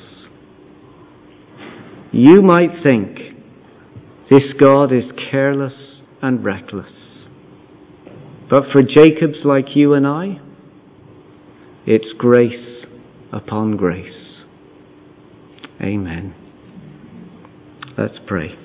You 2.13 2.41
might 2.41 2.83
think 2.83 3.19
this 4.31 4.53
God 4.59 4.93
is 4.93 5.05
careless 5.31 5.75
and 6.23 6.45
reckless. 6.45 6.93
But 8.49 8.71
for 8.73 8.83
Jacobs 8.83 9.39
like 9.45 9.75
you 9.75 9.95
and 9.95 10.07
I, 10.07 10.41
it's 11.87 12.13
grace 12.17 12.85
upon 13.33 13.77
grace. 13.77 14.37
Amen. 15.81 16.35
Let's 17.99 18.19
pray. 18.27 18.57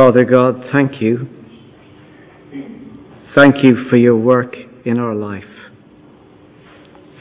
Father 0.00 0.24
God, 0.24 0.64
thank 0.72 1.02
you. 1.02 1.28
Thank 3.36 3.56
you 3.62 3.84
for 3.90 3.98
your 3.98 4.16
work 4.16 4.56
in 4.86 4.98
our 4.98 5.14
life. 5.14 5.44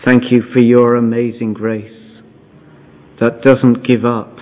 Thank 0.06 0.32
you 0.32 0.44
for 0.54 0.60
your 0.60 0.96
amazing 0.96 1.56
grace 1.56 2.22
that 3.20 3.42
doesn't 3.42 3.86
give 3.86 4.06
up 4.06 4.34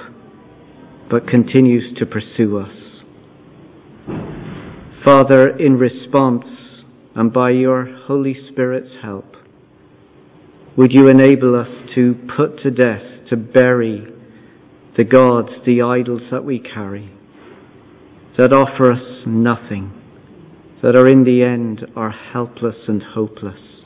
but 1.09 1.27
continues 1.27 1.97
to 1.97 2.05
pursue 2.05 2.59
us. 2.59 3.01
Father, 5.03 5.57
in 5.57 5.79
response 5.79 6.45
and 7.15 7.33
by 7.33 7.49
your 7.49 7.85
Holy 8.05 8.35
Spirit's 8.51 9.01
help, 9.01 9.35
would 10.77 10.91
you 10.91 11.09
enable 11.09 11.59
us 11.59 11.89
to 11.95 12.13
put 12.37 12.61
to 12.61 12.69
death, 12.69 13.01
to 13.29 13.35
bury 13.35 14.05
the 14.95 15.05
gods, 15.05 15.49
the 15.65 15.81
idols 15.81 16.21
that 16.29 16.45
we 16.45 16.59
carry, 16.59 17.16
that 18.37 18.53
offer 18.53 18.91
us 18.91 19.23
nothing, 19.25 19.91
that 20.83 20.95
are 20.95 21.07
in 21.07 21.23
the 21.23 21.41
end 21.41 21.85
are 21.95 22.11
helpless 22.11 22.75
and 22.87 23.01
hopeless. 23.01 23.81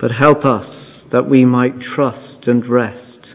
But 0.00 0.10
help 0.12 0.44
us 0.44 0.66
that 1.10 1.28
we 1.28 1.44
might 1.44 1.80
trust 1.80 2.46
and 2.46 2.68
rest 2.68 3.28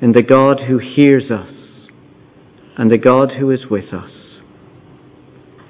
in 0.00 0.12
the 0.12 0.22
God 0.22 0.62
who 0.66 0.78
hears 0.78 1.30
us 1.30 1.54
and 2.78 2.90
the 2.90 2.98
God 2.98 3.32
who 3.38 3.50
is 3.50 3.66
with 3.70 3.92
us. 3.92 4.10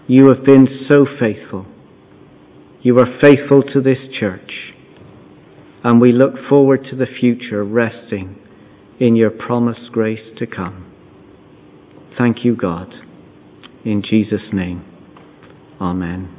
You 0.06 0.28
have 0.28 0.44
been 0.44 0.68
so 0.88 1.04
faithful. 1.18 1.66
You 2.82 2.98
are 2.98 3.18
faithful 3.20 3.62
to 3.72 3.80
this 3.80 3.98
church, 4.18 4.74
and 5.82 6.00
we 6.00 6.12
look 6.12 6.34
forward 6.48 6.86
to 6.90 6.96
the 6.96 7.06
future 7.06 7.64
resting 7.64 8.38
in 8.98 9.16
your 9.16 9.30
promised 9.30 9.90
grace 9.92 10.36
to 10.38 10.46
come. 10.46 10.91
Thank 12.18 12.44
you, 12.44 12.56
God. 12.56 12.92
In 13.84 14.02
Jesus' 14.02 14.52
name, 14.52 14.84
Amen. 15.80 16.38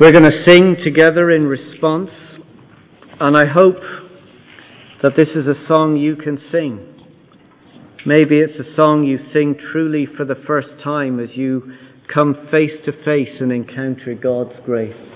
We're 0.00 0.10
going 0.10 0.24
to 0.24 0.44
sing 0.46 0.76
together 0.82 1.30
in 1.30 1.44
response 1.44 2.10
And 3.20 3.36
I 3.36 3.44
hope 3.46 3.76
that 5.00 5.12
this 5.16 5.28
is 5.28 5.46
a 5.46 5.54
song 5.68 5.96
you 5.96 6.16
can 6.16 6.40
sing. 6.50 6.88
Maybe 8.04 8.40
it's 8.40 8.58
a 8.58 8.74
song 8.74 9.04
you 9.04 9.18
sing 9.32 9.56
truly 9.70 10.06
for 10.16 10.24
the 10.24 10.34
first 10.44 10.82
time 10.82 11.20
as 11.20 11.28
you 11.36 11.72
come 12.12 12.34
face 12.50 12.72
to 12.84 12.92
face 13.04 13.40
and 13.40 13.52
encounter 13.52 14.14
God's 14.14 14.58
grace. 14.64 15.11